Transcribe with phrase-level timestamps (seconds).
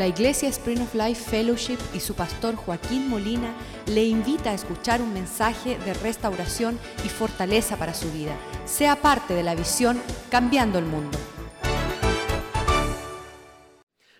[0.00, 3.52] La Iglesia Spring of Life Fellowship y su pastor Joaquín Molina
[3.84, 8.34] le invita a escuchar un mensaje de restauración y fortaleza para su vida.
[8.64, 10.00] Sea parte de la visión
[10.30, 11.18] Cambiando el Mundo.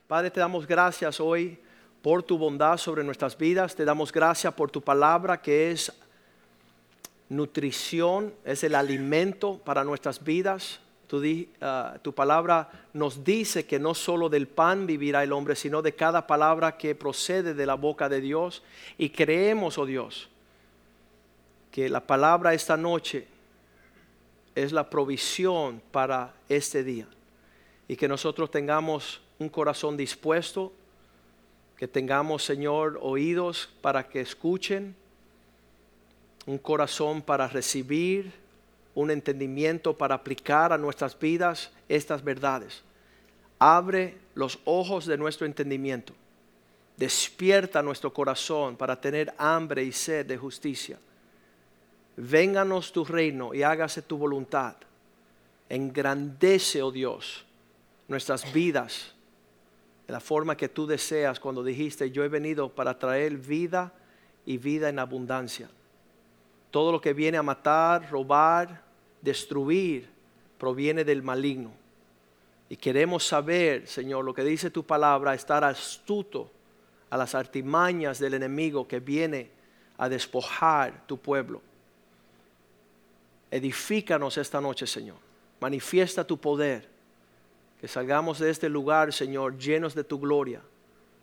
[0.07, 1.59] Padre, te damos gracias hoy
[2.03, 3.75] por tu bondad sobre nuestras vidas.
[3.75, 5.91] Te damos gracias por tu palabra que es
[7.31, 10.79] nutrición, es el alimento para nuestras vidas.
[11.11, 15.83] Tu, ah, tu, palabra nos dice que no solo del pan vivirá el hombre, sino
[15.83, 18.63] de cada palabra que procede de la boca de Dios.
[18.97, 20.29] Y creemos, oh Dios,
[21.73, 23.27] que la palabra esta noche
[24.55, 27.09] es la provisión para este día.
[27.89, 30.73] Y que nosotros tengamos un corazón dispuesto,
[31.77, 34.95] que tengamos, Señor, oídos para que escuchen
[36.47, 38.40] un corazón para recibir,
[38.95, 42.83] un entendimiento para aplicar a nuestras vidas estas verdades.
[43.59, 46.15] Abre los ojos de nuestro entendimiento.
[46.97, 50.99] Despierta nuestro corazón para tener hambre y sed de justicia.
[52.17, 54.77] Vénganos tu reino y hágase tu voluntad.
[55.69, 57.45] Engrandece, oh Dios,
[58.09, 59.15] nuestras vidas
[60.07, 63.93] de la forma que tú deseas cuando dijiste, yo he venido para traer vida
[64.45, 65.71] y vida en abundancia.
[66.71, 68.83] Todo lo que viene a matar, robar,
[69.21, 70.09] destruir,
[70.59, 71.73] proviene del maligno.
[72.69, 76.51] Y queremos saber, Señor, lo que dice tu palabra, estar astuto
[77.11, 79.51] a las artimañas del enemigo que viene
[79.99, 81.61] a despojar tu pueblo.
[83.51, 85.17] Edifícanos esta noche, Señor.
[85.61, 86.89] Manifiesta tu poder.
[87.81, 90.61] Que salgamos de este lugar, Señor, llenos de tu gloria,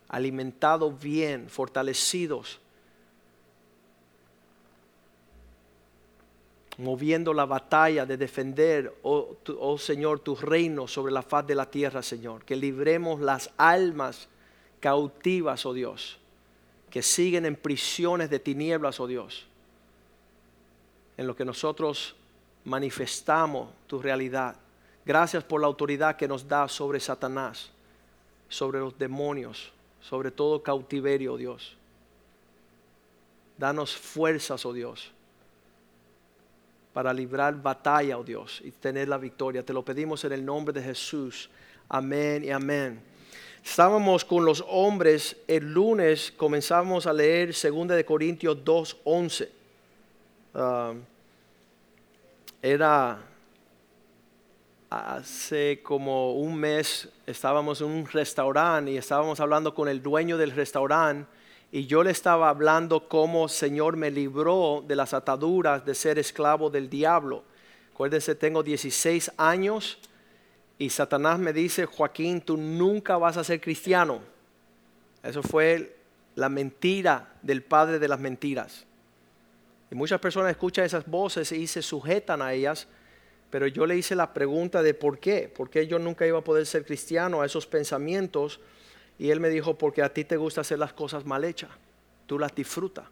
[0.10, 2.60] alimentados bien, fortalecidos
[6.78, 11.70] moviendo la batalla de defender, oh, oh, Señor, tu reino sobre la faz de la
[11.70, 12.46] tierra, Señor.
[12.46, 14.28] Que libremos las almas
[14.80, 16.18] cautivas, oh Dios,
[16.90, 19.48] que siguen en prisiones de tinieblas, oh Dios,
[21.18, 22.16] en lo que nosotros
[22.64, 24.56] manifestamos tu realidad.
[25.04, 27.72] Gracias por la autoridad que nos da sobre Satanás,
[28.50, 31.76] sobre los demonios, sobre todo cautiverio, oh Dios.
[33.58, 35.12] Danos fuerzas, oh Dios
[36.98, 39.64] para librar batalla, oh Dios, y tener la victoria.
[39.64, 41.48] Te lo pedimos en el nombre de Jesús.
[41.88, 43.00] Amén y amén.
[43.64, 49.48] Estábamos con los hombres, el lunes comenzamos a leer 2 de Corintios 2.11.
[50.56, 50.94] Ah,
[52.64, 53.20] era
[54.90, 60.50] hace como un mes, estábamos en un restaurante y estábamos hablando con el dueño del
[60.50, 61.30] restaurante
[61.72, 66.70] y yo le estaba hablando cómo Señor me libró de las ataduras de ser esclavo
[66.70, 67.44] del diablo.
[67.94, 70.00] Acuérdense, tengo 16 años
[70.78, 74.22] y Satanás me dice, Joaquín, tú nunca vas a ser cristiano.
[75.24, 75.98] Eso fue
[76.36, 78.86] la mentira del padre de las mentiras.
[79.92, 82.88] Y muchas personas escuchan esas voces y se sujetan a ellas,
[83.50, 86.44] pero yo le hice la pregunta de por qué, por qué yo nunca iba a
[86.44, 88.60] poder ser cristiano a esos pensamientos
[89.20, 91.72] y él me dijo, porque a ti te gusta hacer las cosas mal hechas,
[92.26, 93.06] tú las disfrutas.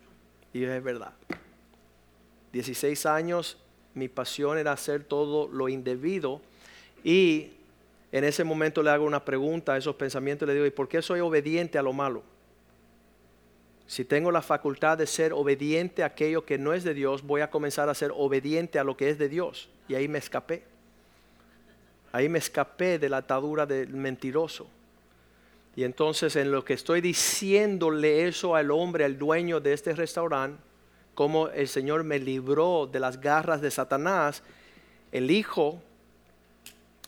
[0.53, 1.13] Y es verdad.
[2.53, 3.57] 16 años,
[3.93, 6.41] mi pasión era hacer todo lo indebido.
[7.03, 7.51] Y
[8.11, 11.01] en ese momento le hago una pregunta a esos pensamientos, le digo, ¿y por qué
[11.01, 12.23] soy obediente a lo malo?
[13.87, 17.41] Si tengo la facultad de ser obediente a aquello que no es de Dios, voy
[17.41, 19.69] a comenzar a ser obediente a lo que es de Dios.
[19.87, 20.63] Y ahí me escapé.
[22.11, 24.67] Ahí me escapé de la atadura del mentiroso.
[25.75, 30.61] Y entonces en lo que estoy diciéndole eso al hombre, al dueño de este restaurante,
[31.13, 34.43] como el Señor me libró de las garras de Satanás,
[35.11, 35.81] el hijo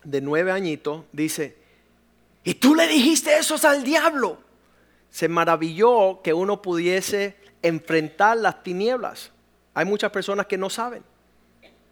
[0.03, 1.57] de nueve añitos dice,
[2.43, 4.37] ¿y tú le dijiste eso al diablo?
[5.09, 9.31] Se maravilló que uno pudiese enfrentar las tinieblas.
[9.73, 11.03] Hay muchas personas que no saben.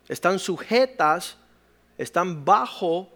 [0.08, 1.38] Están sujetas,
[1.98, 3.10] están bajo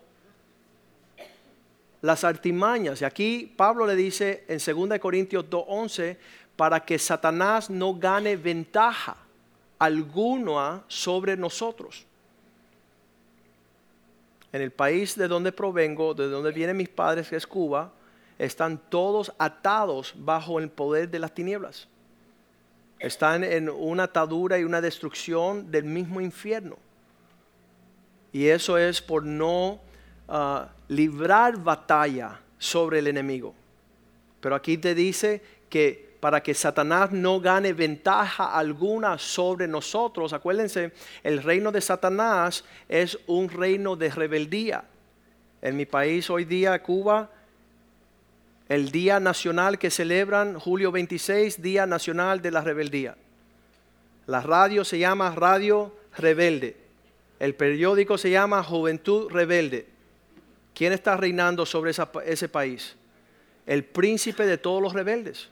[2.01, 3.01] las artimañas.
[3.01, 6.17] Y aquí Pablo le dice en 2 Corintios 2.11,
[6.55, 9.15] para que Satanás no gane ventaja
[9.77, 12.05] alguna sobre nosotros.
[14.51, 17.93] En el país de donde provengo, de donde vienen mis padres, que es Cuba,
[18.37, 21.87] están todos atados bajo el poder de las tinieblas.
[22.99, 26.77] Están en una atadura y una destrucción del mismo infierno.
[28.33, 29.79] Y eso es por no
[30.87, 33.53] librar batalla sobre el enemigo.
[34.39, 40.91] Pero aquí te dice que para que Satanás no gane ventaja alguna sobre nosotros, acuérdense,
[41.23, 44.83] el reino de Satanás es un reino de rebeldía.
[45.61, 47.29] En mi país hoy día, Cuba,
[48.67, 53.17] El día nacional que celebran, julio 26, Día Nacional de la Rebeldía.
[54.27, 56.77] La radio se llama Radio Rebelde.
[57.39, 59.87] El periódico se llama Juventud Rebelde.
[60.79, 62.95] ¿Quién está reinando sobre ese país?
[63.65, 65.49] El príncipe de todos los rebeldes.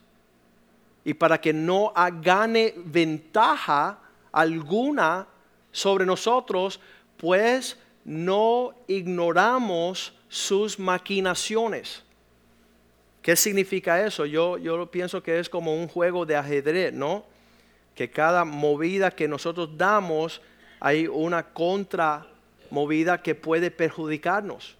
[1.03, 1.91] Y para que no
[2.21, 4.00] gane ventaja
[4.31, 5.27] alguna
[5.69, 6.79] sobre nosotros,
[7.18, 12.03] pues no ignoramos sus maquinaciones.
[13.21, 14.25] ¿Qué significa eso?
[14.25, 17.25] Yo, yo pienso que es como un juego de ajedrez, ¿no?
[17.95, 20.41] Que cada movida que nosotros damos
[20.79, 24.76] hay una contramovida que puede perjudicarnos.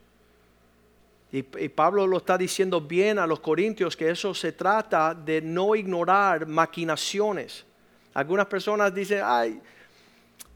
[1.32, 5.76] Y, Pablo lo está diciendo bien a los corintios que eso se trata de no
[5.76, 7.66] ignorar maquinaciones.
[8.14, 9.60] Algunas personas dicen, ay,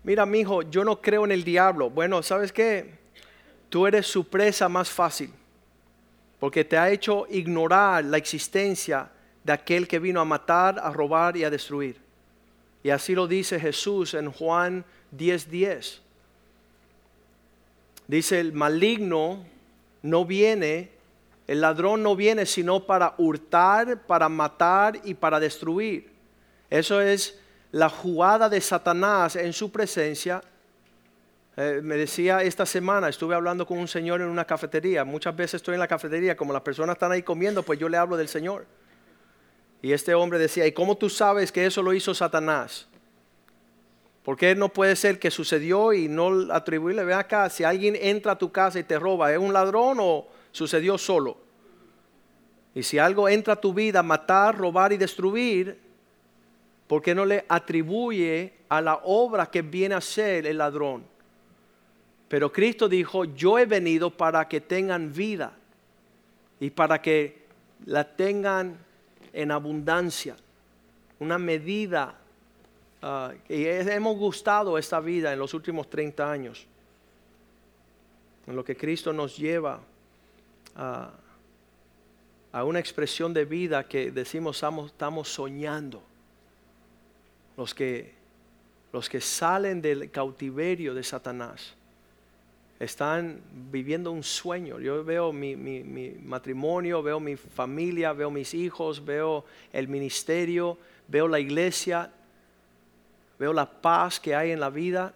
[0.04, 1.90] mira, mi hijo, yo no creo en el diablo.
[1.90, 2.90] Bueno, ¿sabes qué?
[3.70, 5.32] Tú eres su presa más fácil,
[6.40, 9.10] porque te ha hecho ignorar la existencia
[9.44, 12.00] de aquel que vino a matar, a robar y a destruir.
[12.84, 14.86] Y así lo dice Jesús en Juan
[15.16, 15.48] 10:10.
[15.50, 16.02] 10.
[18.08, 19.46] Dice, el maligno
[20.02, 20.92] no viene,
[21.48, 26.12] el ladrón no viene sino para hurtar, para matar y para destruir.
[26.70, 27.40] Eso es
[27.72, 30.42] la jugada de Satanás en su presencia.
[31.58, 35.04] Eh, me decía esta semana, estuve hablando con un señor en una cafetería.
[35.04, 37.98] Muchas veces estoy en la cafetería, como las personas están ahí comiendo, pues yo le
[37.98, 38.66] hablo del Señor.
[39.82, 42.88] Y este hombre decía, ¿y cómo tú sabes que eso lo hizo Satanás?
[44.24, 48.38] Porque no puede ser que sucedió y no atribuirle, ve acá, si alguien entra a
[48.38, 51.38] tu casa y te roba, ¿es un ladrón o sucedió solo?
[52.76, 55.78] Y si algo entra a tu vida, matar, robar y destruir,
[56.88, 61.04] ¿por qué no le atribuye a la obra que viene a ser el ladrón?
[62.28, 65.52] Pero Cristo dijo, yo he venido para que tengan vida
[66.60, 67.42] y para que
[67.86, 68.78] la tengan
[69.34, 70.38] en abundancia,
[71.20, 72.21] una medida.
[73.02, 76.68] Uh, y hemos gustado esta vida en los últimos 30 años,
[78.46, 79.80] en lo que Cristo nos lleva
[80.76, 81.12] a,
[82.64, 86.04] una expresión de vida que decimos estamos, soñando
[87.58, 88.14] los que,
[88.94, 91.74] los que salen del cautiverio de Satanás
[92.80, 94.80] están viviendo un sueño.
[94.80, 95.56] Yo veo mi,
[96.24, 100.78] matrimonio, veo mi familia, veo mis hijos, veo el ministerio,
[101.08, 102.12] veo la iglesia,
[103.42, 105.14] veo la paz que hay en la vida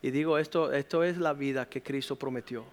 [0.00, 2.64] y digo, esto, esto es la vida que Cristo prometió.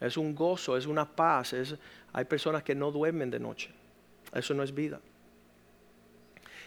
[0.00, 1.52] Es un gozo, es una paz.
[1.52, 1.76] Es,
[2.12, 3.70] hay personas que no duermen de noche.
[4.34, 4.98] Eso no es vida.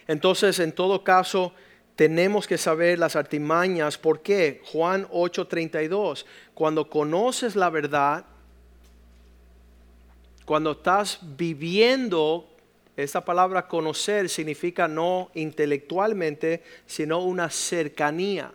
[0.08, 1.52] Entonces, en todo caso,
[1.98, 3.98] tenemos que saber las artimañas.
[3.98, 4.62] ¿Por qué?
[4.72, 6.26] Juan 8:32.
[6.54, 8.24] Cuando conoces la verdad,
[10.46, 12.51] cuando estás viviendo,
[12.96, 18.52] esta palabra conocer significa no intelectualmente, sino una cercanía.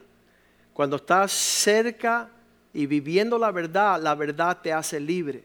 [0.72, 2.28] Cuando estás cerca
[2.72, 5.44] y viviendo la verdad, la verdad te hace libre.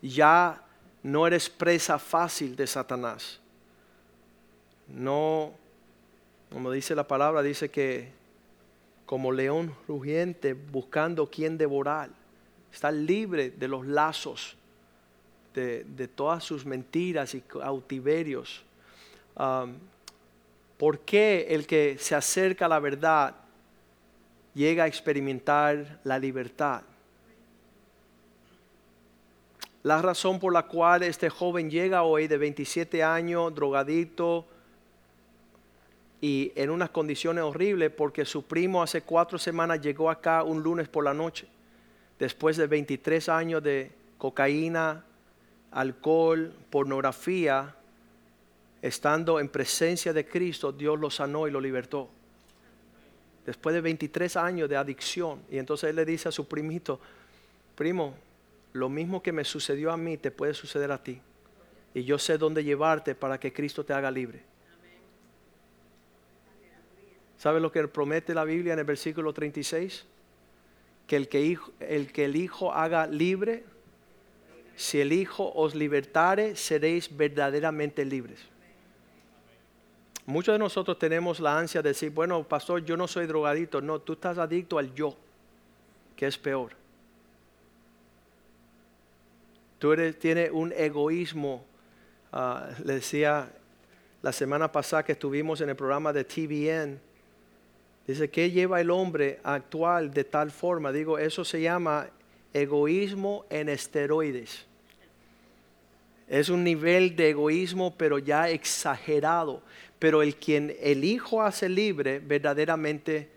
[0.00, 0.62] Ya
[1.02, 3.40] no eres presa fácil de Satanás
[4.88, 5.52] no,
[6.52, 8.12] como dice la palabra, dice que
[9.06, 12.10] como león rugiente buscando quien devorar,
[12.72, 14.56] está libre de los lazos,
[15.54, 18.62] de, todas sus mentiras y cautiverios.
[20.76, 23.34] ¿Por qué el que se acerca a la verdad
[24.54, 26.82] llega a experimentar la libertad?
[29.84, 34.46] La razón por la cual este joven llega hoy de 27 años, drogadito
[36.20, 40.88] y en unas condiciones horribles porque su primo hace cuatro semanas llegó acá un lunes
[40.88, 41.46] por la noche,
[42.18, 45.04] después de 23 años de cocaína,
[45.74, 47.74] alcohol, pornografía,
[48.80, 52.08] estando en presencia de Cristo, Dios lo sanó y lo libertó.
[53.44, 55.42] Después de 23 años de adicción.
[55.50, 57.00] Y entonces él le dice a su primito,
[57.74, 58.14] primo,
[58.72, 61.20] lo mismo que me sucedió a mí te puede suceder a ti.
[61.92, 64.42] Y yo sé dónde llevarte para que Cristo te haga libre.
[67.36, 70.06] ¿Sabe lo que promete la Biblia en el versículo 36?
[71.06, 73.64] Que el que, el que el Hijo haga libre,
[74.76, 78.40] si el Hijo os libertare, seréis verdaderamente libres.
[80.26, 83.80] Muchos de nosotros tenemos la ansia de decir, bueno, pastor, yo no soy drogadito.
[83.80, 85.16] No, tú estás adicto al yo,
[86.16, 86.72] que es peor.
[89.78, 91.64] Tú eres, tienes un egoísmo.
[92.32, 93.52] Ah, le decía
[94.22, 97.00] la semana pasada que estuvimos en el programa de TVN
[98.06, 100.92] Dice, ¿qué lleva el hombre a actuar de tal forma?
[100.92, 102.08] Digo, eso se llama
[102.54, 104.64] egoísmo en esteroides.
[106.28, 109.62] Es un nivel de egoísmo, pero ya exagerado.
[109.98, 113.28] Pero el quien el Hijo hace libre, verdaderamente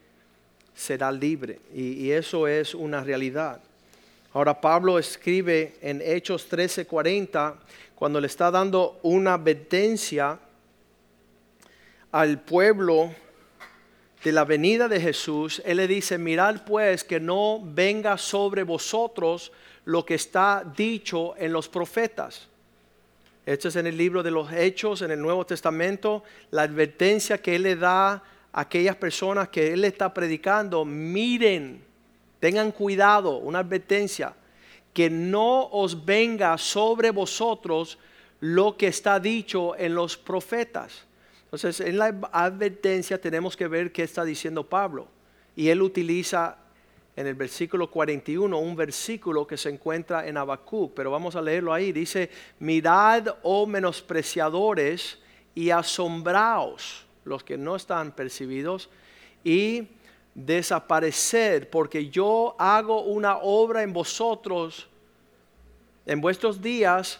[0.73, 1.59] será libre.
[1.73, 3.61] Y, eso es una realidad.
[4.33, 7.55] Ahora Pablo escribe en Hechos 13:40,
[7.95, 10.39] cuando le está dando una advertencia
[12.11, 13.13] al pueblo
[14.27, 19.53] de la venida de Jesús, Él le dice, mirad pues que no venga sobre vosotros
[19.85, 22.49] lo que está dicho en los profetas.
[23.45, 27.55] Esto es en el libro de los Hechos, en el Nuevo Testamento, la advertencia que
[27.55, 30.83] Él le da a aquellas personas que Él está predicando.
[30.83, 31.81] Miren,
[32.41, 34.33] tengan cuidado, una advertencia,
[34.93, 37.97] que no os venga sobre vosotros
[38.41, 41.06] lo que está dicho en los profetas.
[41.47, 45.07] Entonces, en la advertencia tenemos que ver qué está diciendo Pablo.
[45.55, 46.57] Y él utiliza
[47.15, 51.73] en el versículo 41, un versículo que se encuentra en Habacuc, pero vamos a leerlo
[51.73, 51.91] ahí.
[51.91, 55.19] Dice, mirad, oh menospreciadores,
[55.55, 58.91] y asombraos, los que no están percibidos,
[59.43, 59.87] y
[60.35, 64.87] desaparecer, porque yo hago una obra en vosotros,
[66.05, 67.19] en vuestros días,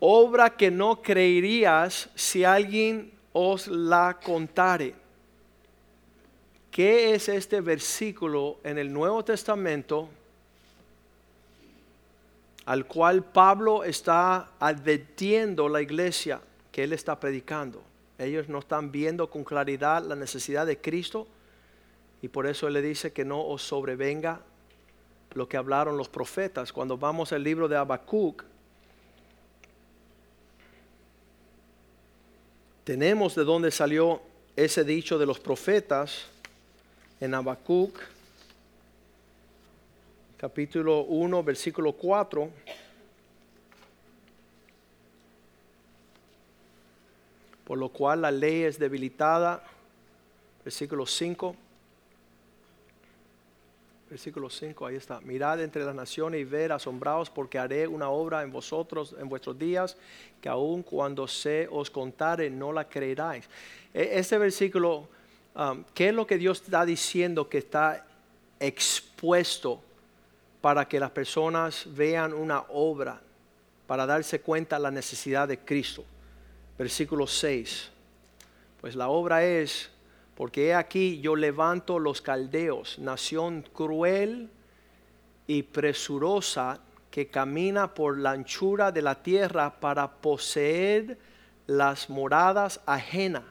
[0.00, 4.94] obra que no creerías si alguien os la contare.
[6.70, 10.08] ¿Qué es este versículo en el Nuevo Testamento
[12.66, 17.82] al cual Pablo está advirtiendo la iglesia que él está predicando?
[18.18, 21.26] Ellos no están viendo con claridad la necesidad de Cristo
[22.22, 24.40] y por eso él le dice que no os sobrevenga
[25.32, 26.72] lo que hablaron los profetas.
[26.72, 28.44] Cuando vamos al libro de Habacuc,
[32.86, 34.22] tenemos de dónde salió
[34.54, 36.26] ese dicho de los profetas
[37.18, 37.98] en Habacuc,
[40.36, 42.48] capítulo 1, versículo 4.
[47.64, 49.64] Por lo cual la ley es debilitada.
[50.64, 51.56] Versículo 5.
[54.08, 55.20] Versículo 5, ahí está.
[55.20, 59.58] Mirad entre las naciones y ver asombrados porque haré una obra en vosotros en vuestros
[59.58, 59.96] días
[60.40, 63.48] que aun cuando se os contare no la creeráis.
[63.92, 65.08] Este versículo
[65.56, 68.06] Um, ¿qué es lo que Dios está diciendo que está
[68.60, 69.80] expuesto
[70.60, 73.18] para que las personas vean una obra,
[73.86, 76.04] para darse cuenta de la necesidad de Cristo?
[76.76, 77.88] Versículo 6.
[78.82, 79.88] Pues la obra es,
[80.36, 84.50] porque he aquí yo levanto los caldeos, nación cruel
[85.46, 91.18] y presurosa que camina por la anchura de la tierra para poseer
[91.66, 93.42] las moradas ajenas.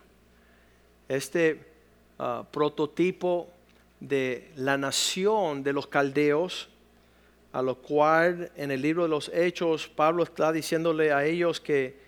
[1.09, 1.75] Este
[2.17, 3.49] Ah, prototipo
[3.99, 6.69] de la nación de los caldeos,
[7.51, 11.99] a lo cual en el libro de los Hechos Pablo está diciéndole a ellos que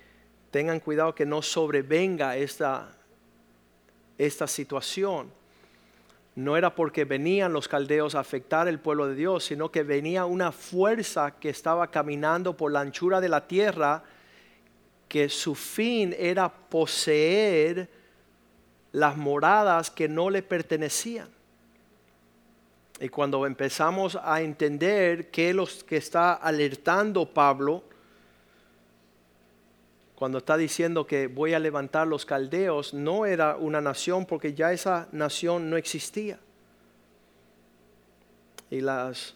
[0.50, 2.97] tengan cuidado que no sobrevenga esta,
[4.18, 5.32] esta situación.
[6.36, 10.26] No era porque venían los caldeos a afectar el pueblo de Dios, sino que venía
[10.26, 14.04] una fuerza que estaba caminando por la anchura de la tierra,
[15.08, 17.90] que su fin era poseer
[18.92, 21.30] las moradas que no le pertenecían.
[23.00, 27.84] Y cuando empezamos a entender qué es lo que está alertando Pablo,
[30.18, 34.74] cuando está diciendo que voy a levantar los caldeos, no era una nación porque ya
[34.74, 36.40] esa nación no existía.
[38.72, 39.36] Y las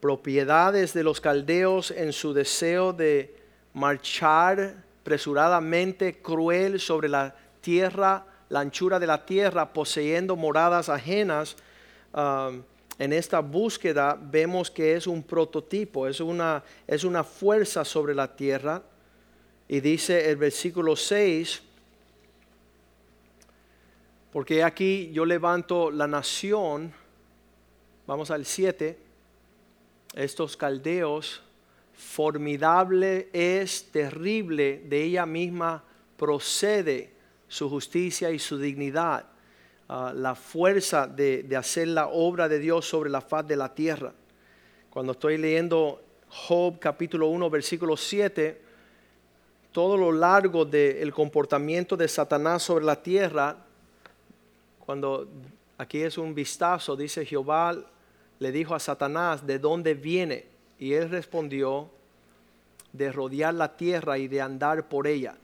[0.00, 3.36] propiedades de los caldeos en su deseo de
[3.72, 11.54] marchar apresuradamente, cruel sobre la tierra, la anchura de la tierra, poseyendo moradas ajenas,
[12.12, 12.64] um,
[12.98, 18.34] en esta búsqueda vemos que es un prototipo, es una, es una fuerza sobre la
[18.34, 18.82] tierra.
[19.68, 21.62] Y dice el versículo 6,
[24.32, 26.92] porque aquí yo levanto la nación,
[28.06, 28.98] vamos al 7,
[30.14, 31.42] estos caldeos,
[31.94, 35.82] formidable es, terrible, de ella misma
[36.16, 37.10] procede
[37.48, 39.26] su justicia y su dignidad,
[39.88, 44.12] ah, la fuerza de, hacer la obra de Dios sobre la faz de la tierra.
[44.90, 48.65] Cuando estoy leyendo Job capítulo 1, versículo 7,
[49.76, 53.58] todo lo largo del comportamiento de Satanás sobre la tierra,
[54.86, 55.28] cuando
[55.76, 57.76] aquí es un vistazo, dice Jehová
[58.38, 60.46] le dijo a Satanás, ¿de dónde viene?
[60.78, 61.90] Y él respondió,
[62.90, 65.36] de rodear la tierra y de andar por ella.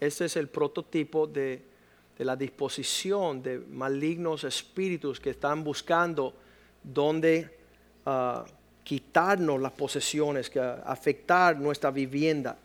[0.00, 1.62] Este es el prototipo de,
[2.18, 6.34] la disposición de malignos espíritus que están buscando
[6.82, 7.48] dónde
[8.06, 8.44] ah,
[8.82, 12.58] quitar quitarnos las posesiones, que afectar nuestra vivienda.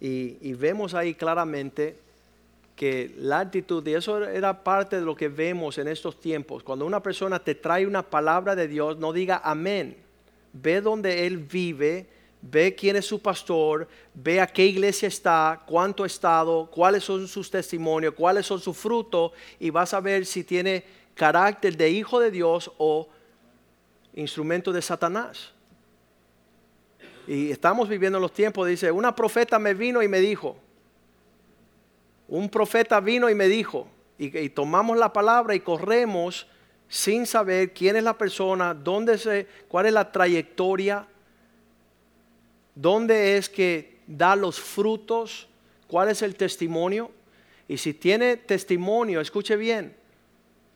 [0.00, 1.96] Y, vemos ahí claramente
[2.74, 6.84] que la actitud, y eso era parte de lo que vemos en estos tiempos, cuando
[6.84, 9.96] una persona te trae una palabra de Dios, no diga amén,
[10.52, 12.06] ve donde él vive,
[12.42, 17.26] ve quién es su pastor, ve a qué iglesia está, cuánto ha estado, cuáles son
[17.26, 20.84] sus testimonios, cuáles son sus frutos, y vas a ver si tiene
[21.14, 23.08] carácter de hijo de Dios o
[24.14, 25.55] instrumento de Satanás.
[27.26, 30.56] Y estamos viviendo los tiempos, dice, una profeta me vino y me dijo,
[32.28, 36.46] un profeta vino y me dijo, y, tomamos la palabra y corremos
[36.88, 41.06] sin saber quién es la persona, dónde se, cuál es la trayectoria,
[42.74, 45.48] dónde es que da los frutos,
[45.88, 47.10] cuál es el testimonio.
[47.68, 49.96] Y si tiene testimonio, escuche bien,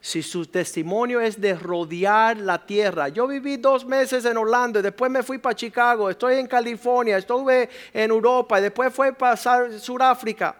[0.01, 3.09] si su testimonio es de rodear la tierra.
[3.09, 7.19] Yo viví dos meses en Orlando y después me fui para Chicago, estoy en California,
[7.19, 10.57] estuve en Europa y después fue para Sudáfrica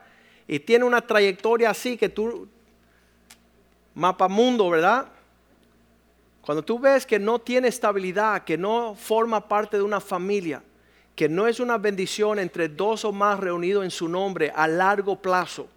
[0.47, 2.49] y tiene una trayectoria así que tú,
[3.95, 5.07] mapa mundo, ¿verdad?
[6.43, 10.63] Cuando tú ves que no tiene estabilidad, que no forma parte de una familia,
[11.15, 15.17] que no es una bendición entre dos o más reunidos en su nombre a largo
[15.17, 15.69] plazo,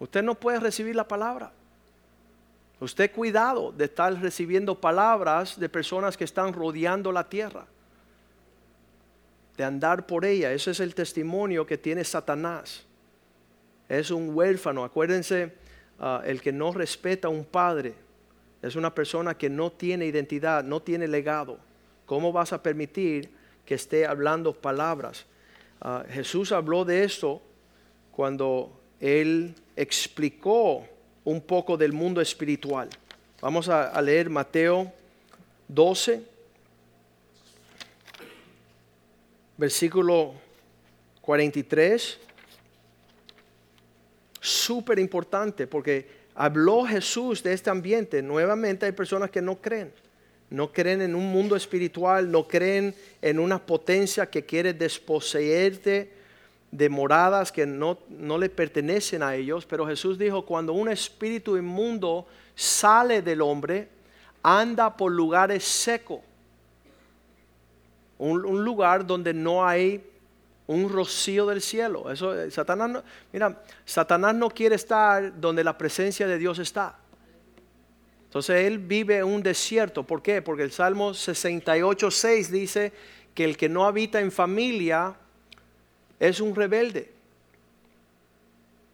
[0.00, 1.52] usted no puede recibir la palabra.
[2.80, 7.66] Usted cuidado de estar recibiendo palabras de personas que están rodeando la tierra,
[9.56, 10.52] de andar por ella.
[10.52, 12.86] Ese es el testimonio que tiene Satanás
[13.88, 14.84] es un huérfano.
[14.84, 15.52] Acuérdense,
[15.98, 17.94] ah, el que no respeta a un padre
[18.62, 21.58] es una persona que no tiene identidad, no tiene legado.
[22.04, 23.30] ¿Cómo vas a permitir
[23.64, 25.26] que esté hablando palabras?
[25.80, 27.42] Ah, Jesús habló de esto
[28.12, 30.86] cuando él explicó
[31.26, 32.88] un poco del mundo espiritual.
[33.40, 34.92] Vamos a, leer Mateo
[35.68, 36.22] 12,
[39.56, 40.34] versículo
[41.20, 42.20] 43
[44.40, 48.22] súper importante porque habló Jesús de este ambiente.
[48.22, 49.92] Nuevamente hay personas que no creen.
[50.48, 56.12] No creen en un mundo espiritual, no creen en una potencia que quiere desposeerte
[56.70, 59.66] de moradas que no, no le pertenecen a ellos.
[59.66, 63.88] Pero Jesús dijo, cuando un espíritu inmundo sale del hombre,
[64.42, 66.20] anda por lugares secos.
[68.18, 70.02] Un, lugar donde no hay
[70.66, 72.10] un rocío del cielo.
[72.10, 73.02] Eso, eh, Satanás,
[73.32, 76.96] mira, Satanás no quiere estar donde la presencia de Dios está.
[78.24, 80.02] Entonces él vive en un desierto.
[80.02, 80.42] ¿Por qué?
[80.42, 82.92] Porque el Salmo 68, 6 dice
[83.34, 85.14] que el que no habita en familia
[86.18, 87.12] es un rebelde.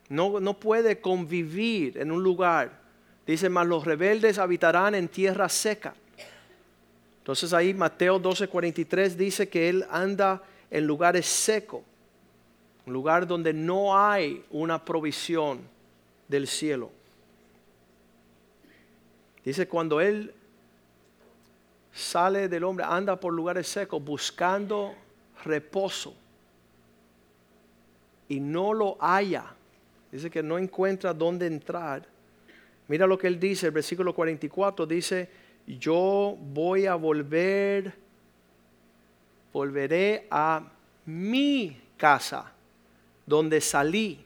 [0.08, 2.80] No, no puede convivir en un lugar.
[3.26, 5.94] Dice, más los rebeldes habitarán en tierra seca.
[7.18, 11.82] Entonces ahí Mateo 12, 43 dice que él anda en lugares secos,
[12.84, 15.60] un lugar donde no hay una provisión
[16.26, 16.90] del cielo.
[19.44, 20.32] Dice, cuando Él
[21.92, 24.94] sale del hombre, anda por lugares secos buscando
[25.44, 26.14] reposo
[28.32, 29.44] y no lo haya.
[30.10, 32.06] Dice que no encuentra dónde entrar.
[32.88, 35.28] Mira lo que él dice, el versículo 44 dice,
[35.66, 37.94] yo voy a volver
[39.52, 40.62] volveré a
[41.04, 42.50] mi casa,
[43.26, 44.24] donde salí.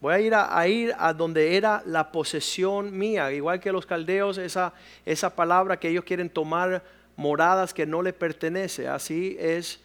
[0.00, 4.38] Voy a ir a, ir a donde era la posesión mía, igual que los caldeos,
[4.38, 4.72] esa,
[5.04, 6.82] esa palabra que ellos quieren tomar
[7.16, 8.88] moradas que no le pertenece.
[8.88, 9.83] Así es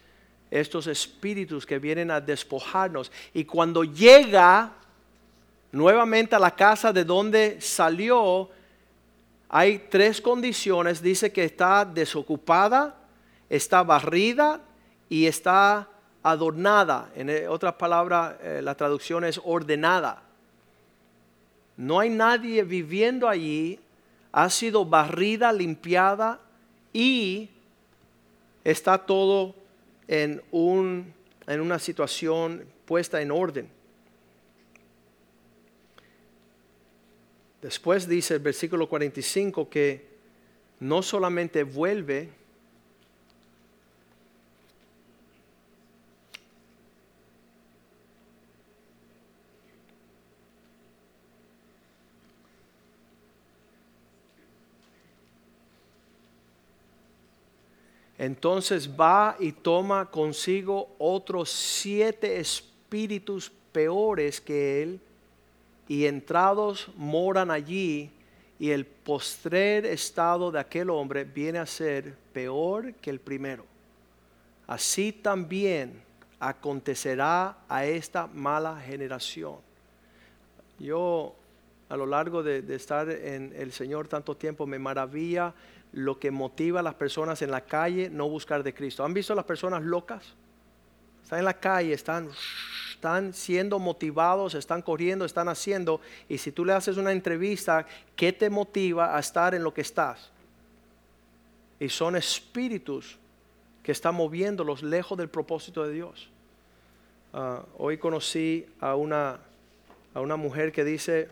[0.50, 3.12] estos espíritus que vienen a despojarnos.
[3.32, 4.72] Y cuando llega
[5.72, 8.50] nuevamente a la casa de donde salió,
[9.48, 11.02] hay tres condiciones.
[11.02, 12.96] Dice que está desocupada,
[13.48, 14.60] está barrida
[15.08, 15.88] y está
[16.22, 17.10] adornada.
[17.14, 20.22] En eh, otras palabras, eh, la traducción es ordenada.
[21.76, 23.80] No hay nadie viviendo allí,
[24.32, 26.38] ha sido barrida, limpiada
[26.92, 27.48] y
[28.64, 29.54] está todo
[30.10, 31.14] en, un,
[31.46, 33.68] en una situación puesta en orden.
[37.62, 40.08] Después dice el versículo 45 que
[40.80, 42.28] no solamente vuelve,
[58.20, 65.00] entonces va y toma consigo otros siete espíritus peores que él,
[65.88, 68.10] y entrados moran allí,
[68.58, 73.64] y el postrer estado de aquel hombre viene a ser peor que el primero.
[74.66, 76.02] Así también
[76.38, 79.56] acontecerá a esta mala generación.
[80.78, 81.34] Yo
[81.88, 85.54] a lo largo de, de, estar en el Señor tanto tiempo me maravilla
[85.92, 89.04] lo que motiva a las personas en la calle no buscar de Cristo.
[89.04, 90.34] ¿Han visto a las personas locas?
[91.22, 92.28] Están en la calle, están,
[92.92, 96.00] están siendo motivados, están corriendo, están haciendo.
[96.28, 99.80] Y si tú le haces una entrevista, ¿qué te motiva a estar en lo que
[99.80, 100.30] estás?
[101.78, 103.18] Y son espíritus
[103.82, 106.28] que están moviéndolos lejos del propósito de Dios.
[107.32, 109.38] Uh, hoy conocí a una,
[110.12, 111.30] a una mujer que dice,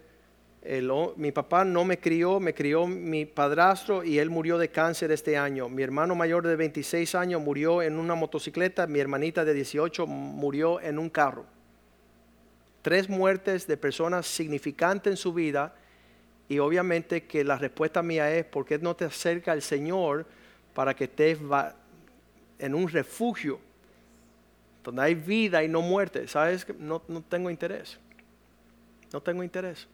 [1.16, 5.36] mi papá no me crió, me crió mi padrastro y él murió de cáncer este
[5.36, 5.68] año.
[5.68, 10.80] Mi hermano mayor de 26 años murió en una motocicleta, mi hermanita de 18 murió
[10.80, 11.46] en un carro.
[12.82, 15.74] Tres muertes de personas significantes en su vida
[16.48, 20.26] y obviamente que la respuesta mía es, ¿por qué no te acerca al Señor
[20.74, 21.38] para que estés
[22.58, 23.60] en un refugio
[24.82, 26.26] donde hay vida y no muerte?
[26.26, 26.66] ¿Sabes?
[26.78, 27.98] No, no tengo interés.
[29.12, 29.88] No tengo interés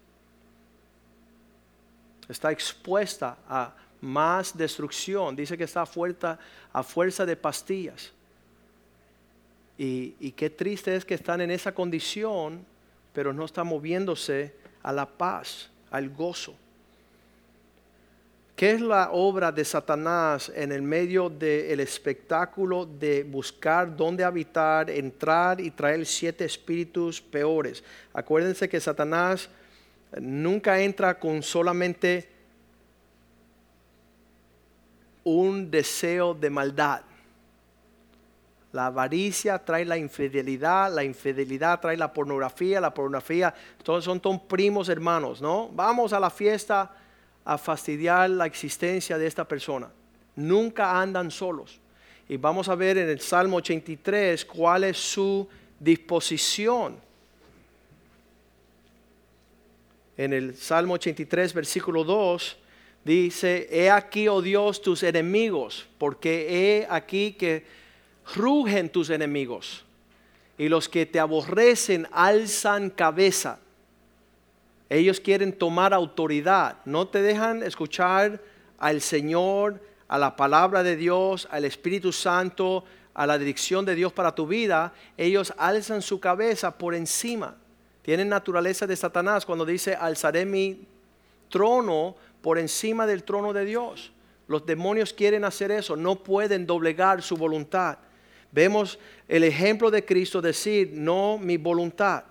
[2.28, 5.34] está expuesta a más destrucción.
[5.34, 6.38] Dice que está a
[6.72, 8.12] a fuerza de pastillas.
[9.76, 12.64] Y, y, qué triste es que están en esa condición,
[13.12, 16.54] pero no están moviéndose a la paz, al gozo.
[18.54, 24.88] ¿Qué es la obra de Satanás en el medio del espectáculo de buscar dónde habitar,
[24.90, 27.82] entrar y traer siete espíritus peores?
[28.12, 29.48] Acuérdense que Satanás
[30.20, 32.28] nunca entra con solamente
[35.24, 37.02] un deseo de maldad.
[38.72, 44.40] La avaricia trae la infidelidad, la infidelidad trae la pornografía, la pornografía, todos son, son
[44.46, 45.68] primos hermanos, ¿no?
[45.68, 46.90] Vamos a la fiesta
[47.44, 49.88] a fastidiar la existencia de esta persona.
[50.34, 51.80] Nunca andan solos.
[52.28, 55.46] Y vamos a ver en el Salmo 83 cuál es su
[55.78, 56.96] disposición
[60.16, 62.56] en el Salmo 83, versículo 2,
[63.04, 66.46] dice, he aquí, oh Dios, tus enemigos, porque
[66.80, 67.66] he aquí que
[68.34, 69.84] rugen tus enemigos,
[70.56, 73.58] y los que te aborrecen alzan cabeza.
[74.88, 78.40] Ellos quieren tomar autoridad, no te dejan escuchar
[78.78, 84.12] al Señor, a la palabra de Dios, al Espíritu Santo, a la dirección de Dios
[84.12, 84.92] para tu vida.
[85.16, 87.56] Ellos alzan su cabeza por encima
[88.04, 90.86] tienen naturaleza de Satanás cuando dice, alzaré mi
[91.48, 94.12] trono por encima del trono de Dios.
[94.46, 97.96] Los demonios quieren hacer eso, no pueden doblegar su voluntad.
[98.52, 102.24] Vemos el ejemplo de Cristo decir, no mi voluntad.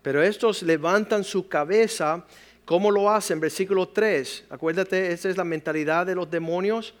[0.00, 2.24] Pero estos levantan su cabeza,
[2.64, 3.40] ¿cómo lo hacen?
[3.40, 6.94] Versículo 3, acuérdate, esa es la mentalidad de los demonios.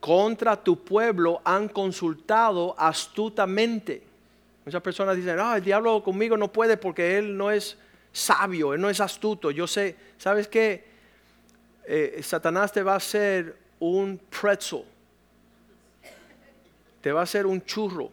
[0.00, 4.11] Contra tu pueblo han consultado astutamente.
[4.64, 7.76] Muchas personas dicen, ah, el diablo conmigo no puede porque él no es
[8.12, 9.50] sabio, él no es astuto.
[9.50, 10.84] Yo sé, ¿sabes qué?
[11.84, 14.84] Eh, Satanás te va a hacer un pretzel,
[17.00, 18.10] te va a hacer un churro,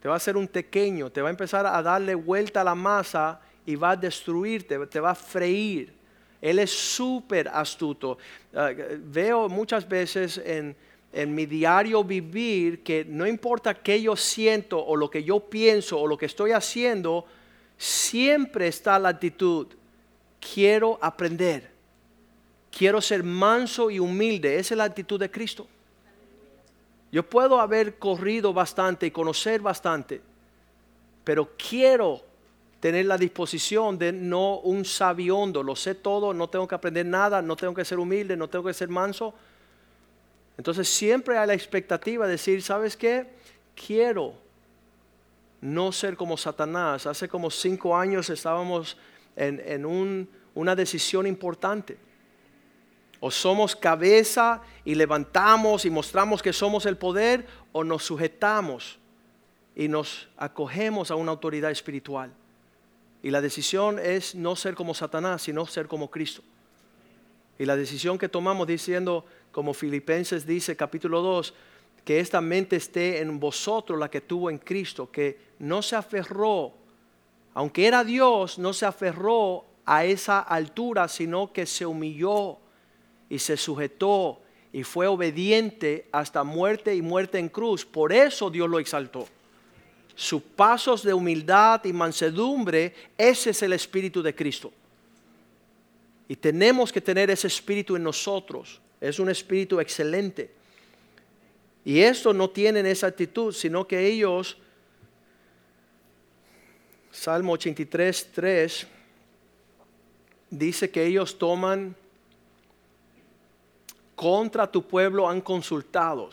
[0.00, 2.74] te va a hacer un pequeño, te va a empezar a darle vuelta a la
[2.74, 5.94] masa y va a destruirte, te va a freír.
[6.40, 8.18] Él es súper astuto.
[8.52, 10.74] Ah, veo muchas veces en
[11.12, 16.00] en mi diario vivir que no importa qué yo siento o lo que yo pienso
[16.00, 17.26] o lo que estoy haciendo,
[17.76, 19.66] siempre está la actitud,
[20.40, 21.70] quiero aprender,
[22.76, 24.58] quiero ser manso y humilde.
[24.58, 25.66] Esa es la actitud de Cristo.
[27.10, 30.22] Yo puedo haber corrido bastante y conocer bastante,
[31.24, 32.22] pero quiero
[32.80, 37.42] tener la disposición de no un sabiondo, lo sé todo, no tengo que aprender nada,
[37.42, 39.34] no tengo que ser humilde, no tengo que ser manso
[40.58, 43.26] entonces siempre hay la expectativa de decir, ¿sabes qué?
[43.74, 44.34] Quiero
[45.62, 47.06] no ser como Satanás.
[47.06, 48.98] Hace como cinco años estábamos
[49.36, 51.96] en, una decisión importante.
[53.20, 58.98] O somos cabeza y levantamos y mostramos que somos el poder, o nos sujetamos
[59.76, 62.32] y nos acogemos a una autoridad espiritual.
[63.22, 66.42] Y la decisión es no ser como Satanás, sino ser como Cristo.
[67.58, 71.54] Y la decisión que tomamos diciendo, como Filipenses dice capítulo 2,
[72.04, 76.72] que esta mente esté en vosotros la que tuvo en Cristo, que no se aferró,
[77.54, 82.58] aunque era Dios, no se aferró a esa altura, sino que se humilló
[83.28, 84.40] y se sujetó
[84.72, 87.84] y fue obediente hasta muerte y muerte en cruz.
[87.84, 89.28] Por eso Dios lo exaltó.
[90.14, 94.72] Sus pasos de humildad y mansedumbre, ese es el Espíritu de Cristo.
[96.28, 98.80] Y tenemos que tener ese espíritu en nosotros.
[99.02, 100.48] Es un espíritu excelente.
[101.84, 104.56] Y esto no tienen esa actitud, sino que ellos,
[107.10, 108.86] Salmo 83, 3,
[110.50, 111.96] dice que ellos toman
[114.14, 116.30] contra tu pueblo han consultado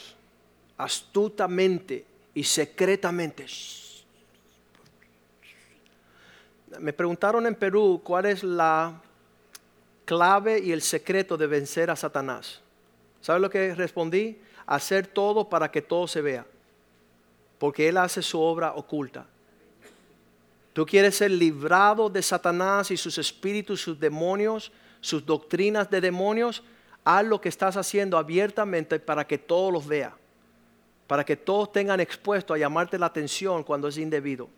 [0.77, 2.05] astutamente
[2.35, 3.47] y secretamente.
[6.79, 9.01] Me preguntaron en Perú cuál es la
[10.09, 12.61] clave y el secreto de vencer a Satanás.
[13.21, 14.41] ¿Sabe lo que respondí?
[14.65, 16.47] Hacer todo para que todo se vea.
[17.59, 19.27] Porque Él hace su obra oculta.
[20.73, 26.63] Tú quieres ser librado de Satanás y sus espíritus, sus demonios, sus doctrinas de demonios.
[27.03, 30.17] Haz lo que estás haciendo abiertamente para que todos los vea.
[31.05, 34.49] Para que todos tengan expuesto a llamarte la atención cuando es indebido.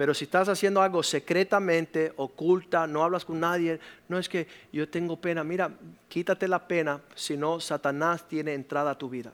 [0.00, 4.88] Pero si estás haciendo algo secretamente, oculta, no hablas con nadie, no es que yo
[4.88, 5.70] tengo pena, mira,
[6.08, 9.30] quítate la pena, si no Satanás tiene entrada a tu vida.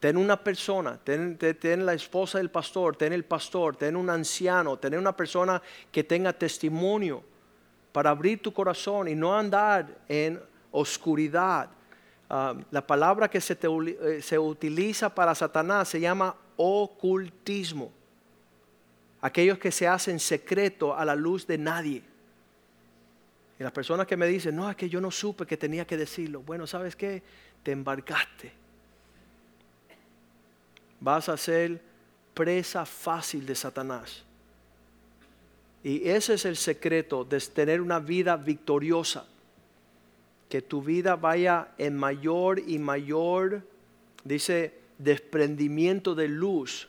[0.00, 4.78] Ten una persona, ten, ten, la esposa del pastor, ten el pastor, ten un anciano,
[4.78, 5.60] ten una persona
[5.92, 7.22] que tenga testimonio
[7.92, 11.68] para abrir tu corazón y no andar en oscuridad.
[12.30, 17.97] Ah, la palabra que se, eh, se utiliza para Satanás se llama ocultismo
[19.20, 22.02] aquellos que se hacen secreto a la luz de nadie.
[23.58, 25.96] Y las personas que me dicen, no, es que yo no supe que tenía que
[25.96, 26.42] decirlo.
[26.42, 27.22] Bueno, ¿sabes qué?
[27.62, 28.52] Te embarcaste.
[31.00, 31.80] Vas a ser
[32.34, 34.22] presa fácil de Satanás.
[35.82, 39.26] Y ese es el secreto de tener una vida victoriosa.
[40.48, 43.62] Que tu vida vaya en mayor y mayor,
[44.24, 46.88] dice, desprendimiento de luz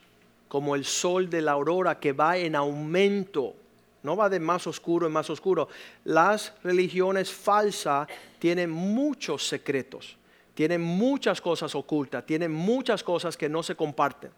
[0.49, 3.55] como el sol de la aurora que va en aumento.
[4.03, 5.69] No va de más oscuro en más oscuro.
[6.03, 8.07] Las religiones falsas
[8.39, 10.17] tienen muchos secretos,
[10.55, 14.31] tienen muchas cosas ocultas, tienen muchas cosas que no se comparten.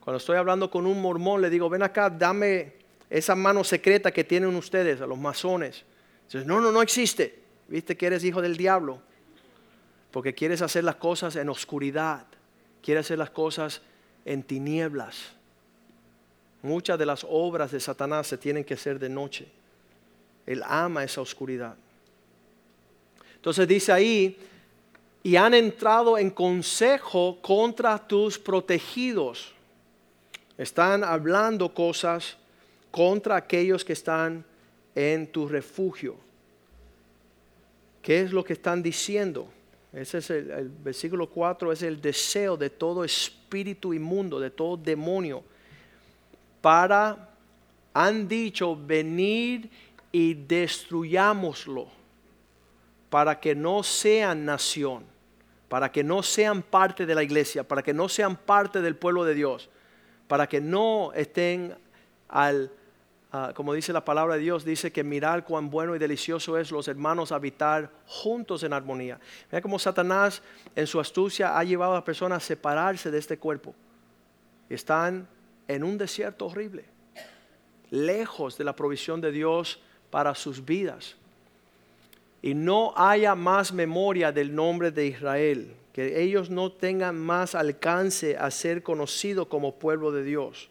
[0.00, 2.74] Cuando estoy hablando con un mormón, le digo, ven acá, dame
[3.10, 5.84] esa mano secreta que tienen ustedes, a los masones.
[6.26, 7.42] Dices, no, no, no existe.
[7.66, 9.00] Viste que eres hijo del diablo.
[10.12, 12.26] Porque quieres hacer las cosas en oscuridad.
[12.82, 13.82] Quieres hacer las cosas
[14.24, 15.35] en tinieblas.
[16.62, 19.46] Muchas de las obras de Satanás se tienen que hacer de noche.
[20.46, 21.74] Él ama esa oscuridad.
[23.36, 24.38] Entonces dice ahí,
[25.22, 29.52] y han entrado en consejo contra tus protegidos.
[30.56, 32.36] Están hablando cosas
[32.90, 34.44] contra aquellos que están
[34.94, 36.16] en tu refugio.
[38.02, 39.48] ¿Qué es lo que están diciendo?
[39.92, 45.42] Ese es el, versículo 4, es el deseo de todo espíritu inmundo, de todo demonio
[46.66, 47.28] para,
[47.94, 49.70] han dicho, venir
[50.10, 51.86] y destruyámoslo,
[53.08, 55.04] para que no sean nación,
[55.68, 59.22] para que no sean parte de la iglesia, para que no sean parte del pueblo
[59.22, 59.70] de Dios,
[60.26, 61.72] para que no estén
[62.28, 62.72] al,
[63.54, 66.88] como dice la palabra de Dios, dice que mirar cuán bueno y delicioso es los
[66.88, 69.20] hermanos habitar juntos en armonía.
[69.52, 70.42] Mira cómo Satanás
[70.74, 73.72] en su astucia ha llevado a las personas a separarse de este cuerpo.
[74.68, 75.28] Están
[75.68, 76.84] en un desierto horrible,
[77.90, 81.16] lejos de la provisión de Dios para sus vidas.
[82.42, 88.36] Y no haya más memoria del nombre de Israel, que ellos no tengan más alcance
[88.36, 90.68] a ser conocidos como pueblo de Dios.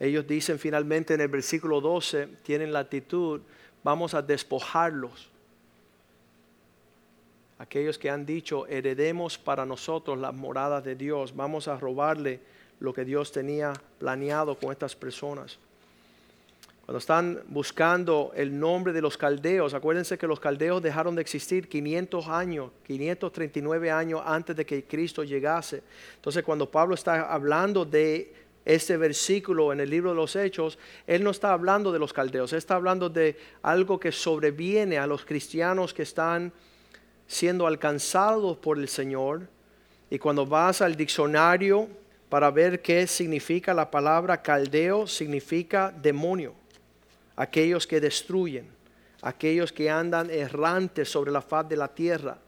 [0.00, 3.40] Ellos dicen finalmente en el versículo 12, tienen la actitud,
[3.82, 5.30] vamos a despojarlos.
[7.58, 12.40] Aquellos que han dicho, heredemos para nosotros las moradas de Dios, vamos a robarle
[12.80, 15.58] lo que Dios tenía planeado con estas personas.
[16.88, 21.68] Cuando están buscando el nombre de los caldeos, acuérdense que los caldeos dejaron de existir
[21.68, 25.82] 500 años, 539 años antes de que Cristo llegase.
[26.14, 28.32] Entonces cuando Pablo está hablando de
[28.64, 32.54] este versículo en el libro de los Hechos, él no está hablando de los caldeos,
[32.54, 36.54] él está hablando de algo que sobreviene a los cristianos que están
[37.26, 39.46] siendo alcanzados por el Señor.
[40.08, 41.86] Y cuando vas al diccionario
[42.28, 46.54] para ver qué significa la palabra caldeo, significa demonio,
[47.36, 48.68] aquellos que destruyen,
[49.22, 52.38] aquellos que andan errantes sobre la faz de la tierra,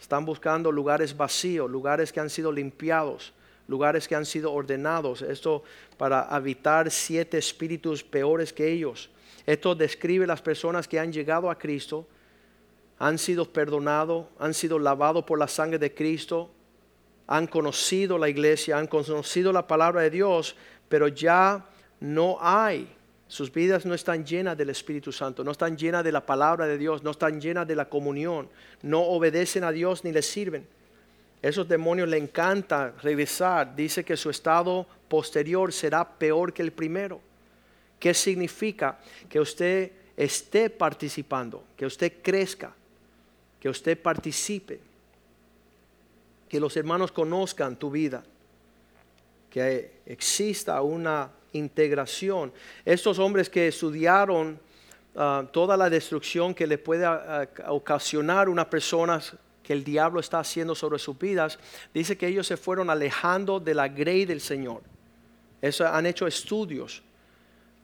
[0.00, 3.34] están buscando lugares vacíos, lugares que han sido limpiados,
[3.68, 5.62] lugares que han sido ordenados, esto
[5.98, 9.10] para habitar siete espíritus peores que ellos.
[9.46, 12.06] Esto describe las personas que han llegado a Cristo,
[12.98, 16.50] han sido perdonados, han sido lavados por la sangre de Cristo,
[17.30, 20.54] han conocido la iglesia, han conocido la palabra de Dios,
[20.90, 21.64] pero ya
[22.00, 22.86] no hay
[23.30, 26.76] sus vidas no están llenas del Espíritu Santo, no están llenas de la palabra de
[26.76, 28.48] Dios, no están llenas de la comunión,
[28.82, 30.66] no obedecen a Dios ni le sirven.
[31.40, 33.76] Esos demonios le encanta regresar.
[33.76, 37.20] Dice que su estado posterior será peor que el primero.
[38.00, 38.98] ¿Qué significa?
[39.28, 42.74] Que usted esté participando, que usted crezca,
[43.60, 44.80] que usted participe,
[46.50, 48.24] que los hermanos conozcan tu vida,
[49.48, 52.52] que exista una integración.
[52.84, 54.58] Estos hombres que estudiaron
[55.14, 59.22] ah, toda la destrucción que le puede ah, ocasionar una persona
[59.62, 61.56] que el diablo está haciendo sobre sus vidas,
[61.94, 64.82] dice que ellos se fueron alejando de la grey del Señor.
[65.62, 67.00] Eso han hecho estudios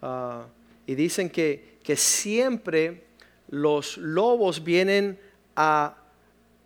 [0.02, 0.44] ah,
[0.88, 3.04] y dicen que, que, siempre
[3.48, 5.20] los lobos vienen
[5.54, 5.96] a,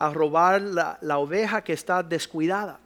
[0.09, 2.81] robar la, la oveja que está descuidada.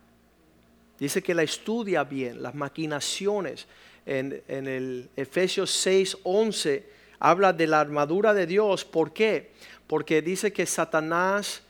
[0.98, 3.68] Dice que la estudia bien, las maquinaciones
[4.07, 8.85] en, el Efesios 6, 11, habla de la armadura de Dios.
[8.85, 9.53] ¿Por qué?
[9.87, 11.62] Porque dice que Satanás,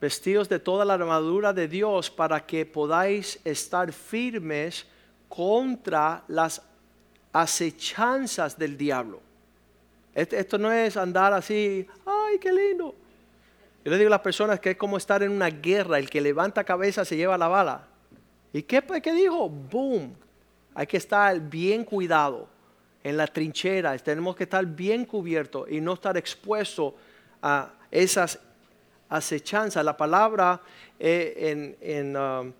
[0.00, 4.86] vestidos de toda la armadura de Dios para que podáis estar firmes
[5.28, 6.62] contra las
[7.32, 9.20] acechanzas del diablo.
[10.14, 12.94] Esto no es andar así, ay, qué lindo.
[13.84, 16.20] Yo le digo a las personas que es como estar en una guerra, el que
[16.20, 17.88] levanta cabeza se lleva la bala.
[18.52, 19.48] ¿Y qué, qué dijo?
[19.48, 20.14] Boom,
[20.74, 22.48] hay que estar bien cuidado
[23.02, 26.94] en la trinchera, tenemos que estar bien cubiertos y no estar expuesto
[27.40, 28.38] a esas
[29.08, 29.84] acechanzas.
[29.84, 30.60] La palabra
[30.98, 31.74] eh,
[32.14, 32.52] um,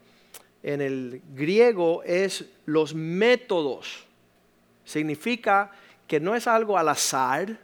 [0.63, 4.07] en el griego es los métodos.
[4.85, 5.71] Significa
[6.07, 7.59] que no es algo al azar,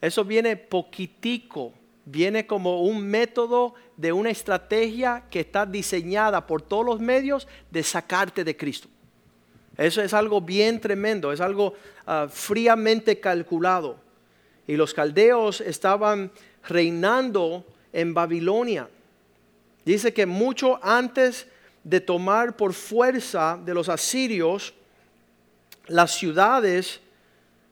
[0.00, 1.72] eso viene poquitico,
[2.04, 7.82] viene como un método de una estrategia que está diseñada por todos los medios de
[7.82, 8.88] sacarte de Cristo.
[9.76, 11.74] Eso es algo bien tremendo, es algo
[12.06, 13.96] ah, fríamente calculado.
[14.66, 16.30] Y los caldeos estaban
[16.68, 18.88] reinando en Babilonia.
[19.84, 21.46] Dice que mucho antes
[21.84, 24.74] de tomar por fuerza de los asirios
[25.86, 27.00] las ciudades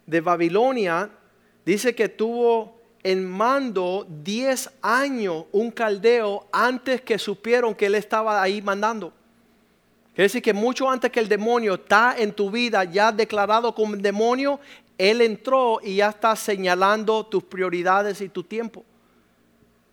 [0.06, 1.10] de Babilonia,
[1.64, 8.42] dice que tuvo en mando 10 años un caldeo antes que supieron que él estaba
[8.42, 9.12] ahí mandando.
[10.14, 13.96] Quiere decir que mucho antes que el demonio está en tu vida ya declarado como
[13.96, 14.60] demonio,
[14.98, 18.84] él entró y ya está señalando tus prioridades y tu tiempo.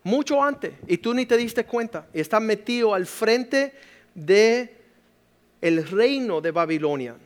[0.02, 0.72] Mucho antes.
[0.86, 2.06] Y tú ni te diste cuenta.
[2.12, 3.74] Y estás metido al frente
[4.14, 4.76] de
[5.60, 7.16] el reino de Babilonia.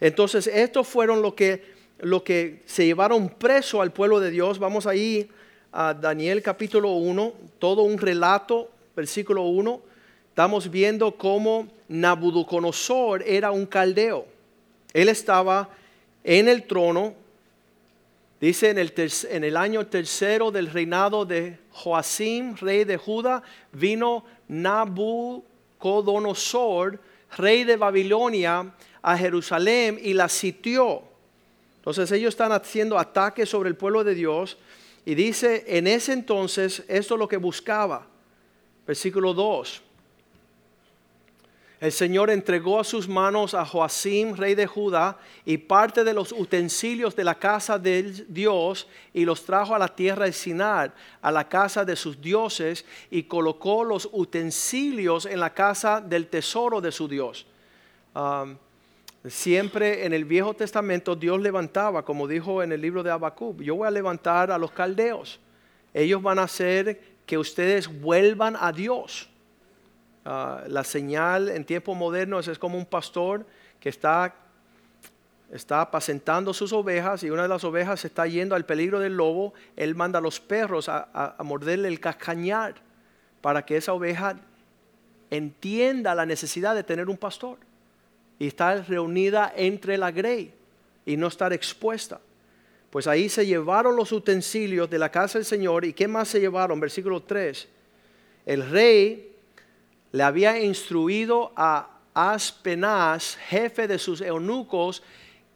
[0.00, 1.64] Entonces, estos fueron lo que,
[2.02, 4.58] lo que se llevaron preso al pueblo de Dios.
[4.58, 5.30] Vamos ahí
[5.72, 9.92] a Daniel capítulo 1, todo un relato, versículo 1
[10.32, 14.26] estamos viendo cómo Nabucodonosor era un caldeo.
[14.94, 15.68] Él estaba
[16.24, 17.12] en el trono,
[18.40, 18.94] dice en el,
[19.28, 26.98] en el año tercero del reinado de Joacim, rey de Judá, vino Nabucodonosor,
[27.36, 31.11] rey de Babilonia, a Jerusalén y la sitió.
[31.82, 34.56] Entonces ellos están haciendo ataques sobre el pueblo de Dios
[35.04, 38.06] y dice, en ese entonces, esto es lo que buscaba.
[38.86, 39.82] Versículo 2
[41.82, 46.30] el Señor entregó a sus manos a Joacim, rey de Judá, y parte de los
[46.30, 51.32] utensilios de la casa de Dios, y los trajo a la tierra de Sinar, a
[51.32, 56.92] la casa de sus dioses, y colocó los utensilios en la casa del tesoro de
[56.92, 57.46] su Dios.
[59.26, 63.76] Siempre en el Viejo Testamento Dios levantaba, como dijo en el libro de Habacuc, yo
[63.76, 65.40] voy a levantar a los caldeos.
[65.94, 69.28] Ellos van a hacer que ustedes vuelvan a Dios.
[70.24, 73.46] Ah, la señal en tiempo moderno es, como un pastor
[73.80, 74.34] que está,
[75.52, 79.52] está apacentando sus ovejas y una de las ovejas está yendo al peligro del lobo,
[79.76, 82.74] él manda a los perros a, morderle el cascañar
[83.40, 84.36] para que esa oveja
[85.30, 87.58] entienda la necesidad de tener un pastor
[88.42, 90.52] y estar reunida entre la grey
[91.06, 92.20] y no estar expuesta.
[92.90, 96.40] Pues ahí se llevaron los utensilios de la casa del Señor y ¿qué más se
[96.40, 96.80] llevaron?
[96.80, 97.68] Versículo 3.
[98.44, 99.36] El rey
[100.10, 105.04] le había instruido a Aspenaz, jefe de sus eunucos,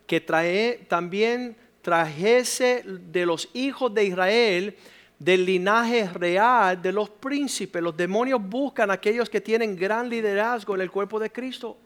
[0.07, 4.76] que trae, también trajese de los hijos de Israel
[5.18, 7.82] del linaje real de los príncipes.
[7.82, 11.78] Los demonios buscan a aquellos que tienen gran liderazgo en el cuerpo de Cristo,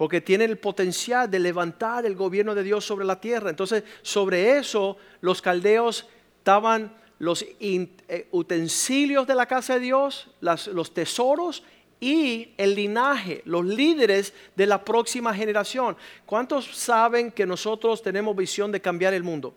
[0.00, 3.50] porque tienen el potencial de levantar el gobierno de Dios sobre la tierra.
[3.50, 10.94] Entonces, sobre eso los caldeos estaban los eh, utensilios de la casa de Dios, los
[10.94, 11.64] tesoros
[12.00, 15.98] y el linaje, los líderes de la próxima generación.
[16.24, 19.52] ¿Cuántos saben que nosotros tenemos visión de cambiar el mundo?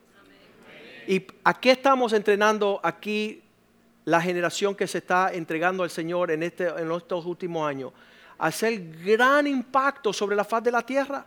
[1.07, 3.43] ¿Y a qué estamos entrenando aquí
[4.03, 7.93] la generación que se está entregando al Señor en, este, en estos últimos años?
[8.43, 11.25] Hacer gran impacto sobre la faz de la tierra.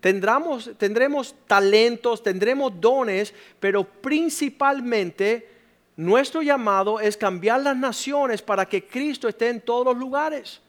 [0.00, 5.46] Tendremos, tendremos talentos, tendremos dones, pero principalmente
[5.96, 10.62] nuestro llamado es cambiar las naciones para que Cristo esté en todos los lugares.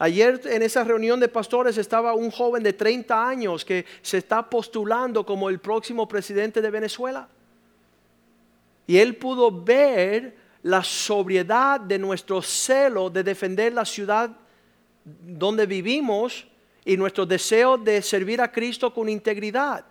[0.00, 4.50] Ayer en esa reunión de pastores estaba un joven de 30 años que se está
[4.50, 7.28] postulando como el próximo presidente de Venezuela.
[8.88, 10.34] Y él pudo ver
[10.64, 14.36] la sobriedad de nuestro celo de defender la ciudad
[15.04, 16.46] donde vivimos
[16.84, 19.84] y nuestro deseo de servir a Cristo con integridad.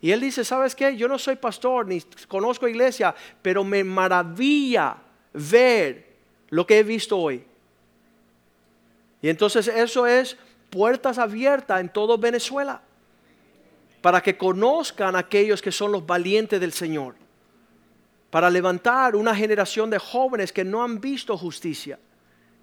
[0.00, 0.96] Y él dice, ¿sabes qué?
[0.96, 4.96] Yo no soy pastor ni conozco iglesia, pero me maravilla
[5.32, 6.06] ver
[6.50, 7.44] lo que he visto hoy.
[9.22, 10.36] Y entonces eso es
[10.68, 12.82] puertas abiertas en todo Venezuela
[14.02, 17.14] para que conozcan aquellos que son los valientes del Señor
[18.34, 22.00] para levantar una generación de jóvenes que no han visto justicia,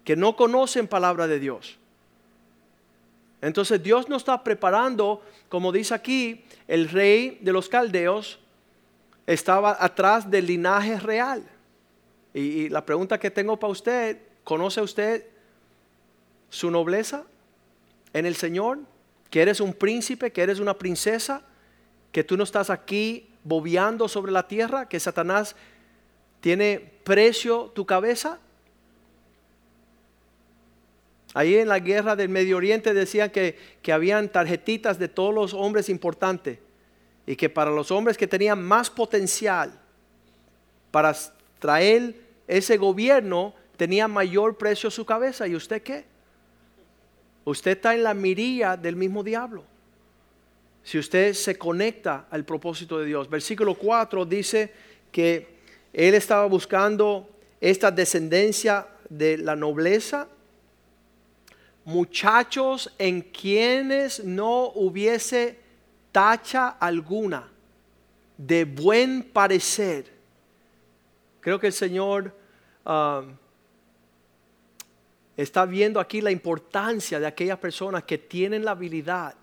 [0.04, 1.78] que no conocen palabra de Dios.
[3.42, 5.20] Entonces Dios nos está preparando,
[5.50, 8.38] como dice aquí, el rey de los caldeos
[9.26, 11.44] estaba atrás del linaje real.
[12.32, 15.26] Y, la pregunta que tengo para usted, ¿conoce usted
[16.48, 17.24] su nobleza
[18.14, 18.78] en el Señor?
[19.28, 21.42] ¿Que eres un príncipe, que eres una princesa?
[22.10, 25.56] ¿Que tú no estás aquí bobeando sobre la tierra, que Satanás
[26.40, 28.38] tiene precio tu cabeza.
[31.34, 35.54] Ahí en la guerra del Medio Oriente decían que, que habían tarjetitas de todos los
[35.54, 36.58] hombres importantes
[37.26, 39.72] y que para los hombres que tenían más potencial
[40.90, 41.16] para
[41.58, 42.14] traer
[42.46, 45.46] ese gobierno tenía mayor precio su cabeza.
[45.46, 46.04] ¿Y usted qué?
[47.44, 49.64] Usted está en la mirilla del mismo diablo
[50.82, 53.30] si usted se conecta al propósito de Dios.
[53.30, 54.72] Versículo 4 dice
[55.10, 55.46] que
[55.92, 57.28] él estaba buscando
[57.60, 60.28] esta descendencia de la nobleza,
[61.84, 65.58] muchachos en quienes no hubiese
[66.12, 67.48] tacha alguna,
[68.36, 70.12] de buen parecer.
[71.40, 72.34] Creo que el Señor
[72.84, 73.36] um,
[75.36, 79.34] está viendo aquí la importancia de aquellas personas que tienen la habilidad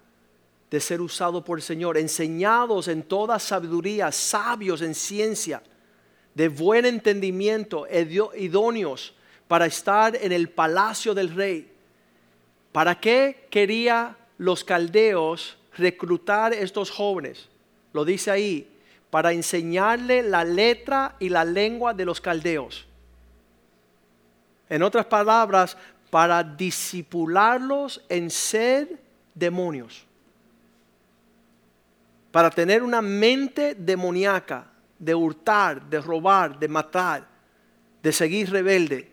[0.69, 5.63] de ser usado por el Señor, enseñados en toda sabiduría, sabios en ciencia,
[6.35, 7.87] de buen entendimiento,
[8.37, 9.15] idóneos
[9.47, 11.73] para estar en el palacio del rey.
[12.71, 17.49] ¿Para qué quería los caldeos reclutar estos jóvenes?
[17.93, 18.69] Lo dice ahí,
[19.09, 22.85] para enseñarle la letra y la lengua de los caldeos.
[24.69, 25.77] En otras palabras,
[26.09, 28.99] para disipularlos en ser
[29.33, 30.05] demonios
[32.31, 34.67] para tener una mente demoníaca
[34.97, 37.27] de hurtar, de robar, de matar,
[38.03, 39.11] de seguir rebelde,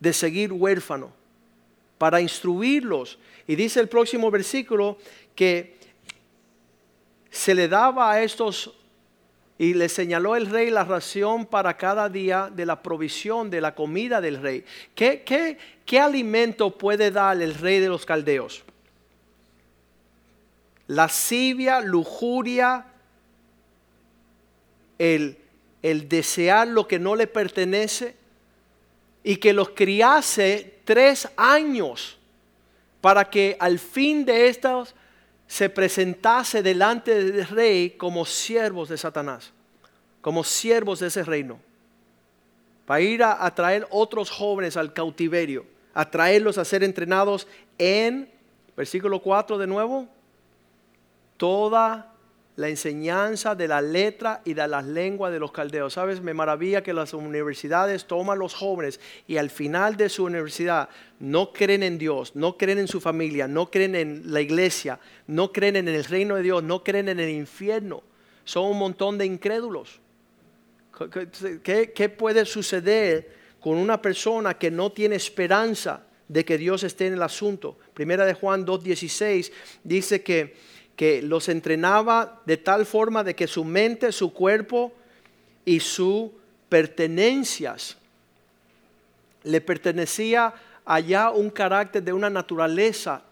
[0.00, 1.12] de seguir huérfano,
[1.98, 3.18] para instruirlos.
[3.46, 4.98] Y dice el próximo versículo
[5.34, 5.76] que
[7.30, 8.72] se le daba a estos
[9.58, 13.74] y le señaló el rey la ración para cada día de la provisión de la
[13.74, 14.64] comida del rey.
[14.94, 18.64] ¿Qué, qué, qué alimento puede dar el rey de los caldeos?
[20.88, 22.86] lascivia, lujuria,
[24.98, 25.36] el,
[25.82, 28.16] el desear lo que no le pertenece
[29.26, 32.16] y que los criase tres años
[33.00, 34.94] para que al fin de estos
[35.48, 39.52] se presentase delante del rey como siervos de Satanás,
[40.20, 41.58] como siervos de ese reino,
[42.84, 47.48] para ir a, a traer otros jóvenes al cautiverio, a traerlos a ser entrenados
[47.78, 48.30] en,
[48.76, 50.06] versículo 4 de nuevo,
[51.36, 52.14] toda
[52.56, 55.92] la enseñanza de la letra y de las lenguas de los caldeos.
[55.92, 58.98] Sabes, me maravilla que las universidades toman los jóvenes
[59.28, 60.88] y al final de su universidad
[61.20, 65.52] no creen en Dios, no creen en su familia, no creen en la iglesia, no
[65.52, 68.02] creen en el reino de Dios, no creen en el infierno.
[68.44, 70.00] Son un montón de incrédulos.
[71.62, 77.14] ¿Qué, puede suceder con una persona que no tiene esperanza de que Dios esté en
[77.14, 77.76] el asunto?
[77.92, 79.52] Primera de Juan 2.16
[79.84, 80.54] dice que
[80.96, 84.92] que los entrenaba de tal forma de que su mente, su cuerpo
[85.64, 86.30] y sus
[86.68, 87.98] pertenencias
[89.44, 93.22] le pertenecía allá un carácter de una naturaleza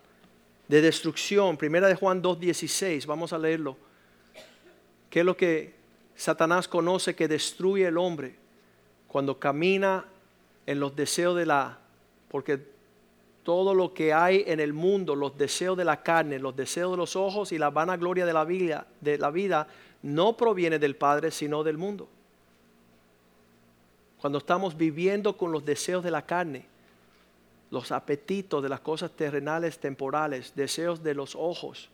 [0.69, 1.57] de destrucción.
[1.57, 3.77] Primera de Juan 2.16, vamos a leerlo.
[5.09, 5.75] ¿Qué es lo que
[6.15, 8.37] Satanás conoce que destruye el hombre
[9.09, 10.05] cuando camina
[10.67, 11.79] en los deseos de la...
[12.29, 12.74] Porque
[13.45, 16.97] todo lo que hay en el mundo, los deseos de la carne, los deseos de
[16.97, 19.69] los ojos y la vanagloria de la vida, de la vida
[20.03, 22.09] no proviene del Padre, sino del mundo.
[24.21, 26.67] Cuando estamos viviendo con los deseos de la carne,
[27.71, 31.91] los apetitos de las cosas terrenales, temporales, deseos de los ojos,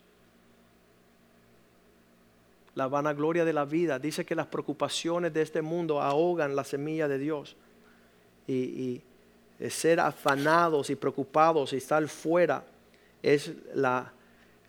[2.74, 3.98] la vanagloria de la vida.
[3.98, 7.56] Dice que las preocupaciones de este mundo ahogan la semilla de Dios.
[8.46, 9.02] Y,
[9.68, 12.64] ser afanados y preocupados y estar fuera
[13.22, 14.12] es la,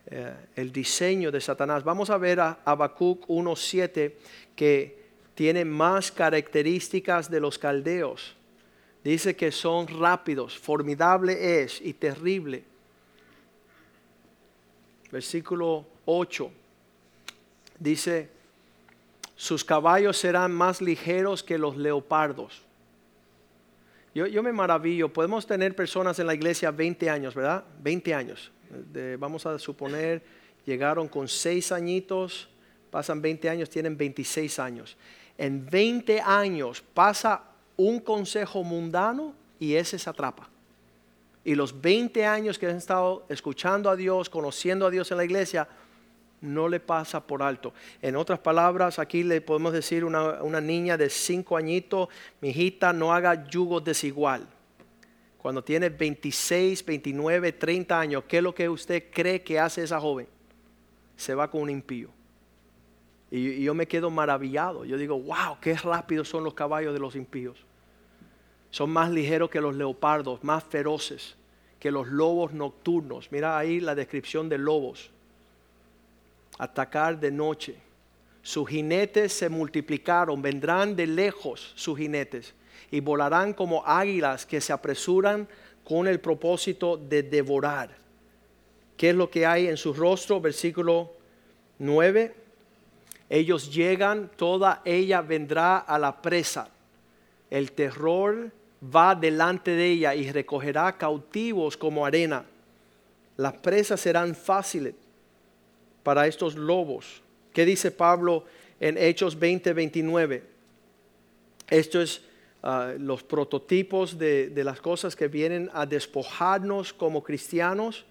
[0.06, 1.84] eh, el diseño de Satanás.
[1.84, 4.12] Vamos a ver a Habacuc 1.7
[4.54, 5.02] que
[5.34, 8.36] tiene más características de los caldeos.
[9.02, 12.64] Dice que son rápidos, formidable es y terrible.
[15.10, 16.50] Versículo 8
[17.78, 18.28] dice,
[19.34, 22.62] sus caballos serán más ligeros que los leopardos.
[24.14, 27.64] Yo, me maravillo, podemos tener personas en la iglesia 20 años, ¿verdad?
[27.82, 28.52] 20 años.
[29.18, 30.22] vamos a suponer,
[30.66, 32.48] llegaron con 6 añitos,
[32.90, 34.96] pasan 20 años, tienen 26 años.
[35.38, 37.42] En 20 años pasa
[37.78, 40.48] un consejo mundano y ese se atrapa.
[41.42, 45.24] Y los 20 años que han estado escuchando a Dios, conociendo a Dios en la
[45.24, 45.66] iglesia,
[46.42, 47.72] no le pasa por alto.
[48.02, 52.08] En otras palabras, aquí le podemos decir a una, niña de cinco añitos,
[52.40, 54.46] mi hijita, no haga yugo desigual.
[55.38, 59.98] Cuando tiene 26, 29, 30 años, ¿qué es lo que usted cree que hace esa
[60.00, 60.28] joven?
[61.16, 62.10] Se va con un impío.
[63.30, 64.84] Y, y yo me quedo maravillado.
[64.84, 67.64] Yo digo, wow, qué rápidos son los caballos de los impíos.
[68.70, 71.36] Son más ligeros que los leopardos, más feroces
[71.78, 73.30] que los lobos nocturnos.
[73.32, 75.11] Mira ahí la descripción de lobos
[76.58, 77.76] atacar de noche.
[78.42, 82.54] Sus jinetes se multiplicaron, vendrán de lejos sus jinetes
[82.90, 85.48] y volarán como águilas que se apresuran
[85.84, 87.90] con el propósito de devorar.
[88.96, 90.40] ¿Qué es lo que hay en su rostro?
[90.40, 91.12] Versículo
[91.78, 92.34] 9.
[93.30, 96.68] Ellos llegan, toda ella vendrá a la presa.
[97.50, 98.50] El terror
[98.94, 102.44] va delante de ella y recogerá cautivos como arena.
[103.36, 104.94] Las presas serán fáciles
[106.02, 107.22] para estos lobos.
[107.52, 108.44] ¿Qué dice Pablo
[108.80, 110.42] en Hechos 20, 29?
[111.68, 112.22] Esto es
[112.62, 118.04] ah, los prototipos de, de las cosas que vienen a despojarnos como cristianos,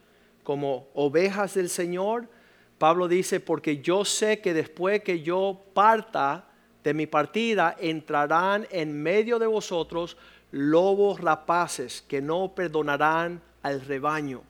[0.44, 2.28] como ovejas del Señor.
[2.78, 6.48] Pablo dice, porque yo sé que después que yo parta
[6.84, 10.18] de mi partida, entrarán en medio de vosotros
[10.52, 14.42] lobos rapaces que no perdonarán al rebaño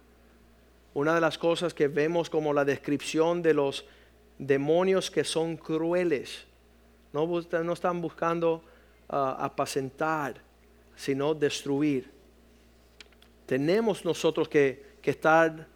[0.94, 3.86] una de las cosas que vemos como la descripción de los
[4.38, 6.46] demonios que son crueles.
[7.14, 8.64] No, están buscando
[9.10, 10.42] ah, apacentar,
[10.96, 12.10] sino destruir.
[13.46, 15.68] Tenemos nosotros que, estar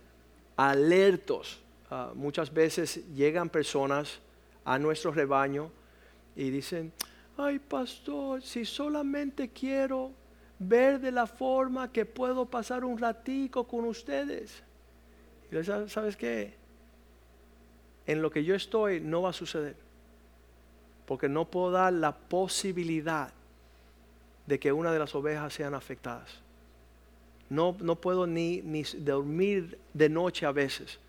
[0.56, 1.60] alertos.
[1.90, 4.20] Ah, muchas veces llegan personas
[4.64, 5.72] a nuestro rebaño
[6.36, 6.92] y dicen,
[7.38, 10.12] ay pastor, si solamente quiero
[10.60, 14.64] ver de la forma que puedo pasar un ratico con ustedes.
[15.64, 16.54] ¿Sabes qué?
[18.06, 19.76] En lo que yo estoy no va a suceder.
[21.06, 23.32] Porque no puedo dar la posibilidad
[24.46, 26.42] de que una de las ovejas sean afectadas.
[27.50, 31.00] No, no puedo ni, ni dormir de noche a veces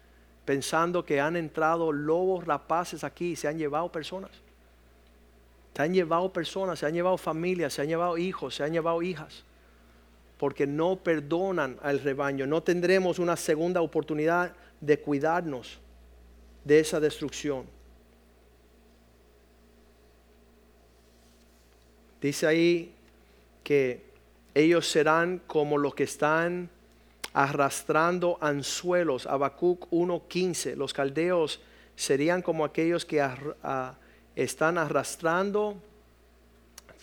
[0.47, 4.31] pensando que han entrado lobos rapaces aquí y se han llevado personas.
[5.75, 9.03] Se han llevado personas, se han llevado familias, se han llevado hijos, se han llevado
[9.03, 9.45] hijas
[10.39, 12.47] porque no perdonan al rebaño.
[12.47, 15.79] No tendremos una segunda oportunidad de cuidarnos
[16.65, 17.65] de esa destrucción.
[22.21, 22.95] Dice ahí
[23.63, 24.05] que
[24.55, 26.69] ellos serán como los que están
[27.33, 29.27] arrastrando anzuelos.
[29.27, 30.75] Habacuc 1.15.
[30.77, 31.61] Los caldeos
[31.95, 33.27] serían como aquellos que
[34.35, 35.77] están arrastrando,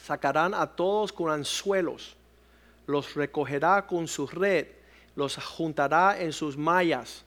[0.03, 2.15] sacarán a todos con anzuelos
[2.86, 4.67] los recogerá con su red,
[5.15, 7.23] los juntará en sus mallas,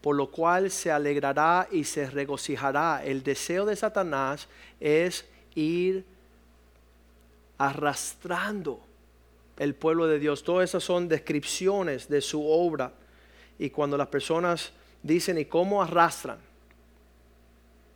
[0.00, 3.02] por lo cual se alegrará y se regocijará.
[3.04, 4.48] El deseo de Satanás
[4.80, 6.04] es ir
[7.56, 8.80] arrastrando
[9.56, 10.44] el pueblo de Dios.
[10.44, 12.92] Todas esas son descripciones de su obra.
[13.58, 16.38] Y cuando las personas dicen, ¿y cómo arrastran?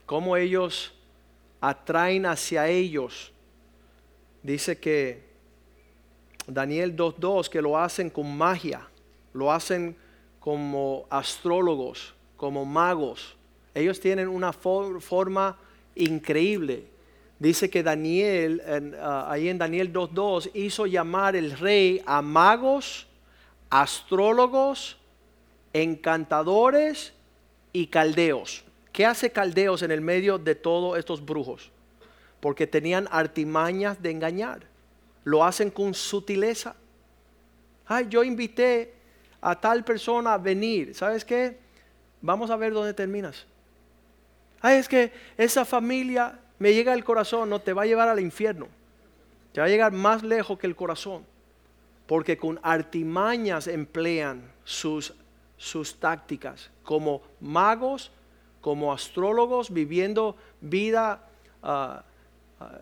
[0.07, 0.93] ¿Cómo ellos
[1.61, 3.33] atraen hacia ellos?
[4.43, 5.32] Dice que
[6.47, 8.89] Daniel 2.2 que lo hacen con magia,
[9.33, 9.97] lo hacen
[10.41, 13.37] como astrólogos, como magos.
[13.75, 15.57] Ellos tienen una forma
[15.95, 16.85] increíble.
[17.39, 18.63] Dice que Daniel,
[19.01, 23.07] ah, ahí en Daniel 2.2, hizo llamar el rey a magos,
[23.71, 24.97] astrólogos,
[25.73, 27.13] encantadores
[27.73, 28.65] y caldeos.
[28.93, 31.71] ¿Qué hace caldeos en el medio de todos estos brujos?
[32.41, 34.72] Porque tenían artimañas de engañar.
[35.25, 36.75] Lo hacen con sutileza.
[37.87, 38.95] Ay, yo invité
[39.41, 40.95] a tal persona a venir.
[40.95, 41.59] ¿Sabes qué?
[42.21, 43.47] Vamos a ver dónde terminas.
[44.61, 48.21] Ay, es que esa familia me llega al corazón, no te va a llevar al
[48.21, 48.69] infierno.
[49.53, 51.25] Te va a llegar más lejos que el corazón.
[52.07, 55.15] Porque con artimañas emplean sus,
[55.57, 58.13] sus tácticas como magos
[58.63, 61.29] como astrólogos viviendo vida
[61.63, 62.05] ah,
[62.61, 62.79] ah,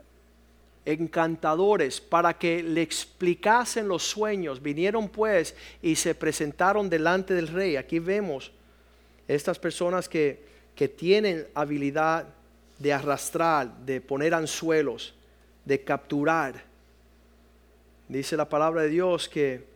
[0.85, 4.63] encantadores para que le explicasen los sueños.
[4.63, 7.77] Vinieron pues y se presentaron delante del rey.
[7.77, 8.53] Aquí vemos
[9.29, 12.27] estas personas que, que tienen habilidad
[12.79, 15.15] de arrastrar, de poner anzuelos,
[15.65, 16.65] de capturar.
[18.09, 19.69] Dice la palabra de Dios que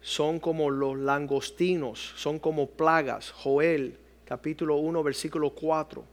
[0.00, 3.30] son como los langostinos, son como plagas.
[3.30, 6.04] Joel capítulo 1, versículo 4,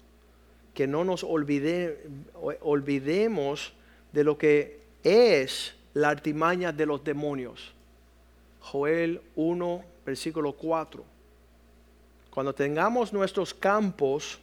[0.78, 2.04] que no nos olvide,
[2.62, 3.74] olvidemos
[4.12, 7.74] de lo que es la artimaña de los demonios.
[8.60, 11.04] Joel 1, versículo 4.
[12.30, 14.38] Cuando tengamos nuestros campos,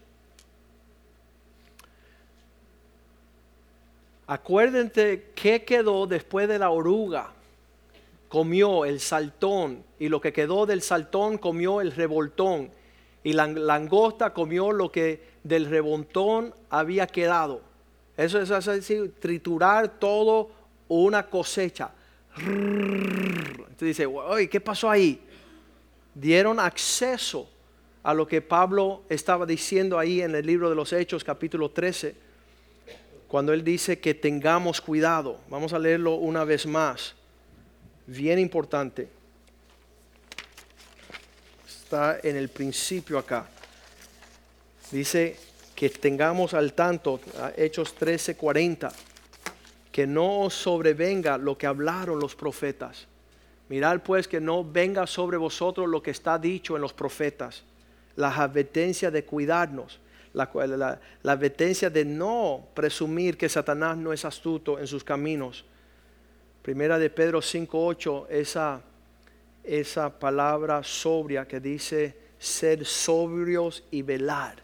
[4.27, 7.31] acuérdense qué quedó después de la oruga.
[8.29, 12.73] Comió el saltón y lo que quedó del saltón comió el revoltón
[13.23, 17.63] y la langosta comió lo que del rebontón había quedado.
[18.17, 20.51] Eso es así, triturar todo
[20.89, 21.91] una cosecha.
[22.37, 25.21] Entonces dice, oye, ¿qué pasó ahí?
[26.15, 27.49] Dieron acceso
[28.03, 32.15] a lo que Pablo estaba diciendo ahí en el libro de los Hechos, capítulo 13,
[33.29, 35.41] cuando él dice que tengamos cuidado.
[35.49, 37.15] Vamos a leerlo una vez más.
[38.07, 39.09] Bien importante
[42.23, 43.49] en el principio acá.
[44.91, 45.37] Dice
[45.75, 47.21] que tengamos al tanto,
[47.57, 48.93] Hechos 13:40,
[49.91, 53.07] que no sobrevenga lo que hablaron los profetas.
[53.69, 57.65] Mirad pues que no venga sobre vosotros lo que está dicho en los profetas,
[58.17, 60.01] la advertencia de cuidarnos,
[60.33, 60.51] la
[61.25, 65.65] advertencia de no presumir que Satanás no es astuto en sus caminos.
[66.63, 68.83] Primera de Pedro 5:8, esa
[69.65, 74.63] esa palabra sobria que dice ser sobrios y velar,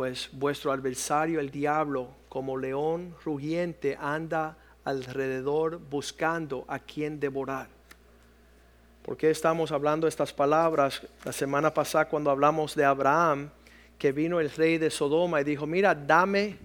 [0.00, 7.68] pues vuestro adversario el diablo como león rugiente anda alrededor buscando a quien devorar.
[9.02, 11.02] ¿Por qué estamos hablando estas palabras?
[11.22, 13.50] La semana pasada cuando hablamos de Abraham,
[13.98, 16.56] que vino el rey de Sodoma y dijo, mira, dame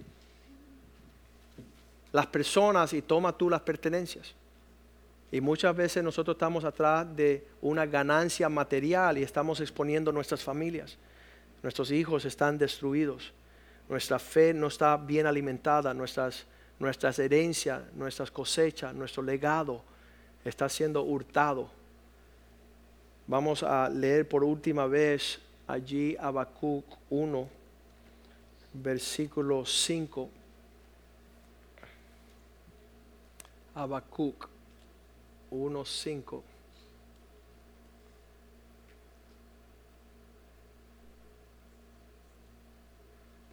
[2.12, 4.34] las personas y toma tú las pertenencias.
[5.30, 10.96] Y muchas veces nosotros estamos atrás de una ganancia material y estamos exponiendo nuestras familias.
[11.62, 13.32] Nuestros hijos están destruidos.
[13.88, 15.94] Nuestra fe no está bien alimentada.
[15.94, 16.46] Nuestras,
[16.78, 19.82] nuestras herencias, nuestras cosechas, nuestro legado
[20.44, 21.70] está siendo hurtado.
[23.26, 27.48] Vamos a leer por última vez allí Habacuc 1,
[28.74, 30.30] versículo 5.
[33.74, 34.48] Habacuc
[35.50, 36.42] 1.5.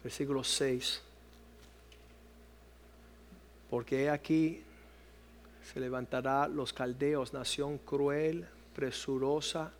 [0.04, 1.02] Versículo 6.
[3.70, 4.62] Porque aquí
[5.64, 9.72] se levantará los caldeos, nación cruel, presurosa,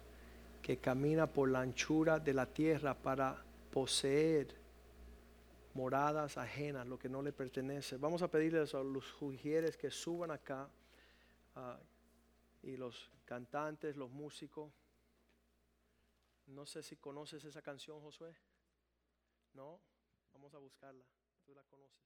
[0.63, 3.37] que camina por la anchura de la tierra para
[3.71, 4.49] poseer
[5.75, 7.99] moradas ajenas, lo que no le pertenece.
[7.99, 10.67] Vamos a pedirles a los jugieres que suban acá.
[11.55, 11.79] Ah,
[12.63, 14.73] y los cantantes, los músicos.
[16.47, 18.35] No sé si conoces esa canción, Josué.
[19.53, 19.79] No,
[20.45, 21.07] vamos a buscarla.
[21.47, 22.04] Tú la conoces.